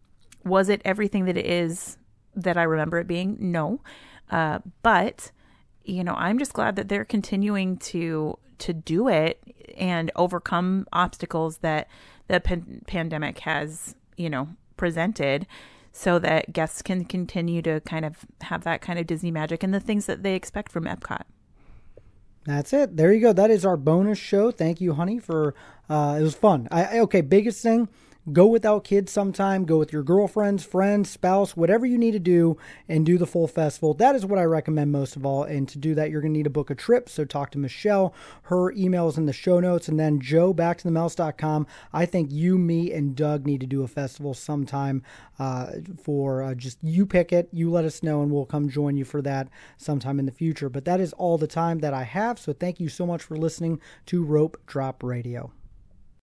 was 0.43 0.69
it 0.69 0.81
everything 0.83 1.25
that 1.25 1.37
it 1.37 1.45
is 1.45 1.97
that 2.35 2.57
I 2.57 2.63
remember 2.63 2.99
it 2.99 3.07
being? 3.07 3.37
No, 3.39 3.79
uh, 4.29 4.59
but 4.81 5.31
you 5.83 6.03
know, 6.03 6.15
I'm 6.15 6.39
just 6.39 6.53
glad 6.53 6.75
that 6.75 6.89
they're 6.89 7.05
continuing 7.05 7.77
to 7.77 8.37
to 8.59 8.73
do 8.73 9.07
it 9.07 9.41
and 9.77 10.11
overcome 10.15 10.87
obstacles 10.93 11.57
that 11.57 11.87
the 12.27 12.39
pan- 12.39 12.81
pandemic 12.87 13.39
has, 13.39 13.95
you 14.15 14.29
know, 14.29 14.49
presented 14.77 15.45
so 15.93 16.19
that 16.19 16.51
guests 16.51 16.81
can 16.81 17.05
continue 17.05 17.61
to 17.61 17.79
kind 17.81 18.03
of 18.03 18.25
have 18.41 18.63
that 18.63 18.81
kind 18.81 18.99
of 18.99 19.07
Disney 19.07 19.31
magic 19.31 19.63
and 19.63 19.73
the 19.73 19.79
things 19.79 20.07
that 20.07 20.23
they 20.23 20.35
expect 20.35 20.71
from 20.71 20.85
Epcot. 20.85 21.21
That's 22.45 22.73
it. 22.73 22.97
There 22.97 23.13
you 23.13 23.21
go. 23.21 23.31
That 23.31 23.51
is 23.51 23.65
our 23.65 23.77
bonus 23.77 24.17
show. 24.17 24.51
Thank 24.51 24.81
you, 24.81 24.93
honey, 24.93 25.19
for 25.19 25.55
uh, 25.89 26.17
it 26.19 26.23
was 26.23 26.35
fun. 26.35 26.67
I 26.71 26.99
okay. 26.99 27.21
Biggest 27.21 27.61
thing 27.61 27.87
Go 28.31 28.45
without 28.45 28.85
kids 28.85 29.11
sometime. 29.11 29.65
Go 29.65 29.77
with 29.77 29.91
your 29.91 30.01
girlfriends, 30.01 30.63
friends, 30.63 31.09
spouse, 31.09 31.57
whatever 31.57 31.85
you 31.85 31.97
need 31.97 32.11
to 32.11 32.19
do, 32.19 32.57
and 32.87 33.05
do 33.05 33.17
the 33.17 33.27
full 33.27 33.49
festival. 33.49 33.93
That 33.93 34.15
is 34.15 34.25
what 34.25 34.39
I 34.39 34.43
recommend 34.43 34.93
most 34.93 35.17
of 35.17 35.25
all. 35.25 35.43
And 35.43 35.67
to 35.67 35.77
do 35.77 35.93
that, 35.95 36.09
you're 36.09 36.21
going 36.21 36.31
to 36.31 36.37
need 36.37 36.43
to 36.43 36.49
book 36.49 36.69
a 36.69 36.75
trip. 36.75 37.09
So 37.09 37.25
talk 37.25 37.51
to 37.51 37.57
Michelle. 37.57 38.13
Her 38.43 38.71
email 38.71 39.09
is 39.09 39.17
in 39.17 39.25
the 39.25 39.33
show 39.33 39.59
notes. 39.59 39.89
And 39.89 39.99
then 39.99 40.21
Joe, 40.21 40.53
back 40.53 40.77
to 40.77 40.83
the 40.85 40.91
mouse.com. 40.91 41.67
I 41.91 42.05
think 42.05 42.31
you, 42.31 42.57
me, 42.57 42.93
and 42.93 43.13
Doug 43.13 43.45
need 43.45 43.59
to 43.59 43.67
do 43.67 43.83
a 43.83 43.89
festival 43.89 44.33
sometime 44.33 45.03
uh, 45.37 45.71
for 46.01 46.43
uh, 46.43 46.55
just 46.55 46.77
you 46.81 47.05
pick 47.05 47.33
it. 47.33 47.49
You 47.51 47.69
let 47.69 47.83
us 47.83 48.03
know, 48.03 48.21
and 48.21 48.31
we'll 48.31 48.45
come 48.45 48.69
join 48.69 48.95
you 48.95 49.03
for 49.03 49.21
that 49.23 49.49
sometime 49.77 50.17
in 50.17 50.25
the 50.25 50.31
future. 50.31 50.69
But 50.69 50.85
that 50.85 51.01
is 51.01 51.11
all 51.13 51.37
the 51.37 51.45
time 51.45 51.79
that 51.79 51.93
I 51.93 52.03
have. 52.03 52.39
So 52.39 52.53
thank 52.53 52.79
you 52.79 52.87
so 52.87 53.05
much 53.05 53.21
for 53.21 53.35
listening 53.35 53.81
to 54.05 54.23
Rope 54.23 54.57
Drop 54.65 55.03
Radio. 55.03 55.51